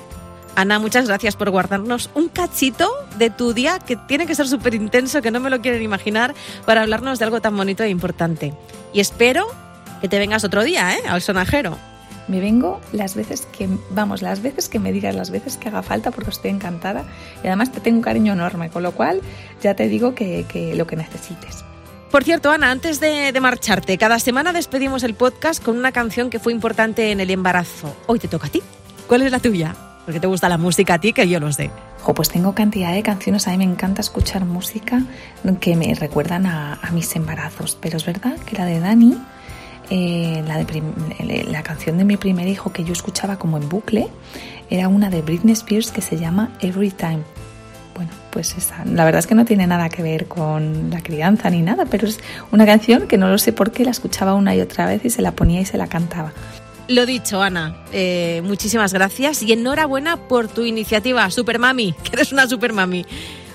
Ana, 0.54 0.78
muchas 0.78 1.08
gracias 1.08 1.36
por 1.36 1.50
guardarnos 1.50 2.12
un 2.14 2.30
cachito 2.30 2.92
de 3.18 3.32
tu 3.32 3.54
día 3.54 3.80
que 3.80 3.96
tiene 3.96 4.28
que 4.28 4.36
ser 4.36 4.48
súper 4.48 4.76
intenso, 4.76 5.24
que 5.24 5.32
no 5.32 5.40
me 5.40 5.50
lo 5.50 5.62
quieren 5.62 5.82
imaginar, 5.82 6.36
para 6.68 6.84
hablarnos 6.84 7.18
de 7.18 7.26
algo 7.26 7.42
tan 7.42 7.58
bonito 7.58 7.82
e 7.82 7.90
importante. 7.90 8.54
Y 8.94 9.00
espero 9.00 9.48
que 10.00 10.08
te 10.08 10.20
vengas 10.20 10.44
otro 10.44 10.64
día, 10.64 10.96
¿eh? 10.96 11.02
Al 11.08 11.24
sonajero. 11.24 11.76
Me 12.28 12.42
vengo 12.42 12.82
las 12.92 13.16
veces 13.16 13.48
que, 13.58 13.70
vamos, 13.92 14.22
las 14.22 14.42
veces 14.42 14.68
que 14.68 14.80
me 14.80 14.92
digas, 14.92 15.16
las 15.16 15.32
veces 15.32 15.56
que 15.56 15.70
haga 15.70 15.82
falta, 15.82 16.12
porque 16.12 16.30
estoy 16.30 16.52
encantada 16.52 17.06
y 17.44 17.48
además 17.48 17.72
te 17.72 17.80
tengo 17.80 17.98
un 17.98 18.04
cariño 18.04 18.34
enorme, 18.34 18.70
con 18.70 18.84
lo 18.84 18.92
cual 18.92 19.22
ya 19.62 19.76
te 19.76 19.88
digo 19.88 20.14
que, 20.14 20.46
lo 20.76 20.86
que 20.88 20.96
necesites. 20.98 21.64
Por 22.12 22.24
cierto, 22.24 22.52
Ana, 22.52 22.72
antes 22.72 23.00
de, 23.00 23.38
marcharte, 23.40 23.98
cada 23.98 24.20
semana 24.20 24.54
despedimos 24.54 25.04
el 25.04 25.14
podcast 25.14 25.64
con 25.64 25.78
una 25.78 25.92
canción 25.92 26.30
que 26.30 26.40
fue 26.40 26.52
importante 26.52 27.12
en 27.12 27.20
el 27.20 27.30
embarazo. 27.30 27.96
Hoy 28.08 28.20
te 28.20 28.28
toca 28.28 28.48
a 28.48 28.50
ti. 28.50 28.62
¿Cuál 29.08 29.22
es 29.22 29.32
la 29.32 29.40
tuya? 29.40 29.76
Porque 30.06 30.20
te 30.20 30.28
gusta 30.28 30.50
la 30.50 30.58
música 30.58 30.96
a 30.96 31.00
ti, 31.00 31.14
que 31.14 31.28
yo 31.28 31.40
lo 31.40 31.52
sé. 31.52 31.70
Jo, 32.02 32.14
pues 32.14 32.30
tengo 32.30 32.56
cantidad 32.56 32.94
de 32.94 33.04
canciones. 33.04 33.48
A 33.48 33.52
mí 33.52 33.58
me 33.58 33.66
encanta 33.66 34.02
escuchar 34.02 34.46
música 34.46 35.04
que 35.60 35.76
me 35.76 35.94
recuerdan 35.96 36.46
a, 36.46 36.76
a 36.76 36.92
mis 36.92 37.14
embarazos. 37.16 37.78
Pero 37.80 37.98
es 37.98 38.06
verdad 38.06 38.38
que 38.38 38.56
la 38.58 38.66
de 38.66 38.80
Dani 38.80 39.18
eh, 39.90 40.44
la, 40.48 40.66
la 41.52 41.64
canción 41.64 41.98
de 41.98 42.04
mi 42.04 42.18
primer 42.18 42.48
hijo 42.48 42.72
que 42.72 42.84
yo 42.84 42.94
escuchaba 42.94 43.38
como 43.38 43.58
en 43.58 43.70
bucle 43.70 44.10
era 44.70 44.88
una 44.88 45.10
de 45.10 45.22
Britney 45.22 45.54
Spears 45.54 45.92
que 45.92 46.02
se 46.02 46.18
llama 46.18 46.52
Every 46.62 46.92
Time. 46.92 47.24
bueno, 47.96 48.12
pues 48.32 48.56
esa. 48.58 48.84
La 48.86 49.06
verdad 49.06 49.20
es 49.20 49.28
que 49.28 49.36
no 49.36 49.46
tiene 49.46 49.66
nada 49.66 49.90
que 49.90 50.04
ver 50.04 50.28
con 50.28 50.90
la 50.90 51.02
crianza 51.02 51.50
ni 51.50 51.62
nada, 51.62 51.86
pero 51.86 52.08
es 52.08 52.20
una 52.52 52.66
canción 52.66 53.08
que 53.08 53.18
no 53.18 53.30
lo 53.30 53.38
sé 53.38 53.54
por 53.54 53.72
qué 53.72 53.86
la 53.86 53.92
escuchaba 53.92 54.34
una 54.34 54.56
y 54.56 54.62
otra 54.62 54.86
vez 54.86 55.06
y 55.06 55.10
se 55.10 55.22
la 55.22 55.32
ponía 55.32 55.62
y 55.62 55.66
se 55.66 55.78
la 55.78 55.88
cantaba. 55.88 56.34
Lo 56.90 57.06
dicho, 57.06 57.42
Ana, 57.42 57.84
eh, 57.92 58.42
muchísimas 58.46 58.94
gracias 58.94 59.44
y 59.44 59.52
enhorabuena 59.52 60.16
por 60.16 60.48
tu 60.48 60.64
iniciativa, 60.64 61.30
Super 61.32 61.60
Mami, 61.60 61.94
que 62.04 62.12
eres 62.14 62.32
una 62.32 62.48
Super 62.48 62.74
Mami. 62.74 63.06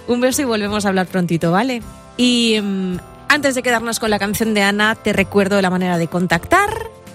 Un 0.08 0.20
beso 0.20 0.42
y 0.42 0.44
volvemos 0.44 0.84
a 0.84 0.88
hablar 0.88 1.06
prontito, 1.06 1.52
¿vale? 1.52 1.82
Y 2.16 2.58
mm, 2.60 2.96
antes 3.32 3.54
de 3.54 3.62
quedarnos 3.62 3.98
con 3.98 4.10
la 4.10 4.18
canción 4.18 4.52
de 4.52 4.62
Ana, 4.62 4.94
te 4.94 5.14
recuerdo 5.14 5.60
la 5.62 5.70
manera 5.70 5.96
de 5.96 6.06
contactar. 6.06 6.68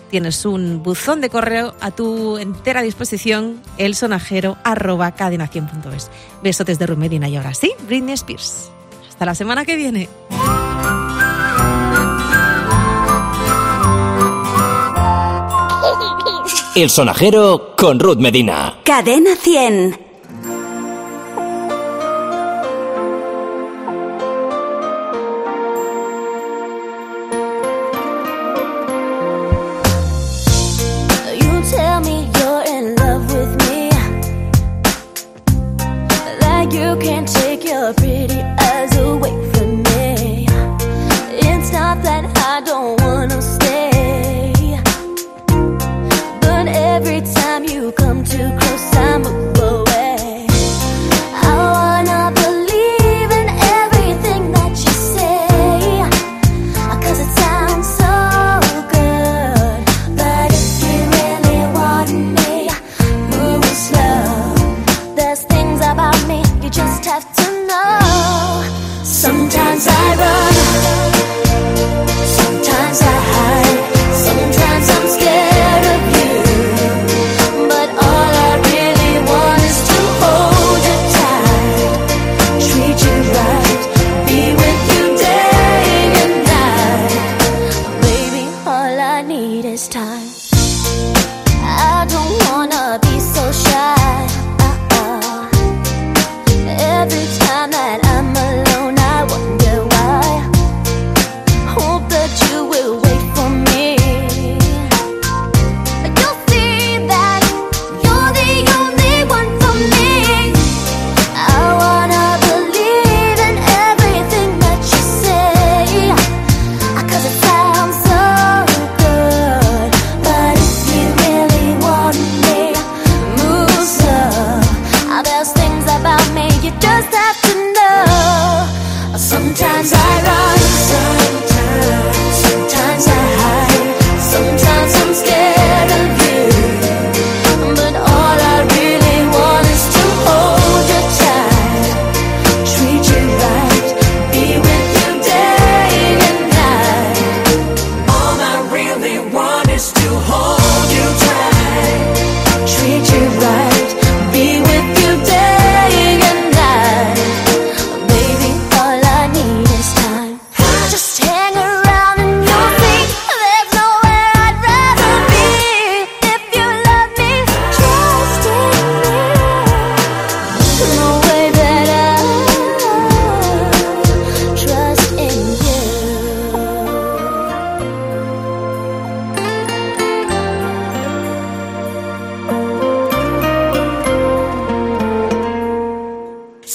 Tienes 0.10 0.46
un 0.46 0.82
buzón 0.82 1.22
de 1.22 1.30
correo 1.30 1.76
a 1.80 1.92
tu 1.92 2.40
entera 2.40 2.82
disposición, 2.82 3.62
elsonajero 3.78 4.58
arroba 4.64 5.12
cadenacien.es. 5.12 6.10
Besotes 6.42 6.80
de 6.80 6.88
Rumedina 6.88 7.30
y 7.30 7.36
ahora 7.36 7.54
sí, 7.54 7.72
Britney 7.86 8.16
Spears. 8.16 8.72
Hasta 9.08 9.26
la 9.26 9.36
semana 9.36 9.64
que 9.64 9.76
viene. 9.76 10.10
El 16.76 16.90
sonajero 16.90 17.76
con 17.78 18.00
Ruth 18.00 18.18
Medina. 18.18 18.80
Cadena 18.84 19.36
100. 19.36 20.07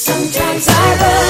Sometimes 0.04 0.66
I 0.68 0.96
run. 0.98 1.21